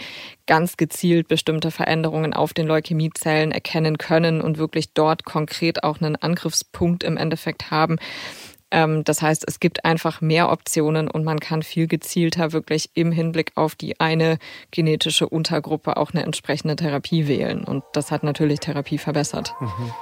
ganz 0.47 0.75
gezielt 0.75 1.27
bestimmte 1.27 1.69
Veränderungen 1.69 2.33
auf 2.33 2.55
den 2.55 2.65
Leukämiezellen 2.65 3.51
erkennen 3.51 3.99
können 3.99 4.41
und 4.41 4.57
wirklich 4.57 4.93
dort 4.95 5.23
konkret 5.23 5.83
auch 5.83 6.01
einen 6.01 6.15
Angriffspunkt 6.15 7.03
im 7.03 7.15
Endeffekt 7.15 7.69
haben. 7.69 7.97
Ähm, 8.71 9.03
das 9.03 9.21
heißt, 9.21 9.45
es 9.47 9.59
gibt 9.59 9.85
einfach 9.85 10.21
mehr 10.21 10.51
Optionen 10.51 11.09
und 11.09 11.23
man 11.23 11.39
kann 11.39 11.63
viel 11.63 11.87
gezielter 11.87 12.51
wirklich 12.51 12.91
im 12.93 13.11
Hinblick 13.11 13.51
auf 13.55 13.75
die 13.75 13.99
eine 13.99 14.37
genetische 14.71 15.27
Untergruppe 15.27 15.97
auch 15.97 16.13
eine 16.13 16.23
entsprechende 16.23 16.75
Therapie 16.75 17.27
wählen. 17.27 17.63
Und 17.63 17.83
das 17.93 18.11
hat 18.11 18.23
natürlich 18.23 18.59
Therapie 18.59 18.97
verbessert. 18.97 19.53
Mhm. 19.59 19.93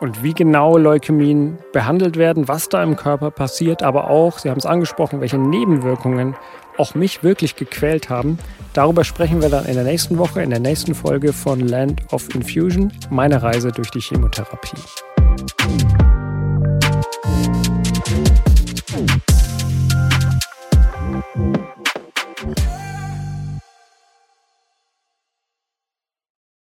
Und 0.00 0.24
wie 0.24 0.34
genau 0.34 0.76
Leukämien 0.76 1.58
behandelt 1.72 2.16
werden, 2.16 2.48
was 2.48 2.68
da 2.68 2.82
im 2.82 2.96
Körper 2.96 3.30
passiert, 3.30 3.84
aber 3.84 4.10
auch, 4.10 4.38
Sie 4.38 4.50
haben 4.50 4.58
es 4.58 4.66
angesprochen, 4.66 5.20
welche 5.20 5.38
Nebenwirkungen 5.38 6.34
auch 6.76 6.96
mich 6.96 7.22
wirklich 7.22 7.54
gequält 7.54 8.10
haben. 8.10 8.38
Darüber 8.72 9.04
sprechen 9.04 9.40
wir 9.42 9.48
dann 9.48 9.64
in 9.66 9.74
der 9.74 9.84
nächsten 9.84 10.18
Woche, 10.18 10.42
in 10.42 10.50
der 10.50 10.58
nächsten 10.58 10.96
Folge 10.96 11.32
von 11.32 11.60
Land 11.60 12.12
of 12.12 12.34
Infusion, 12.34 12.92
meine 13.10 13.42
Reise 13.44 13.70
durch 13.70 13.90
die 13.92 14.00
Chemotherapie. 14.00 14.78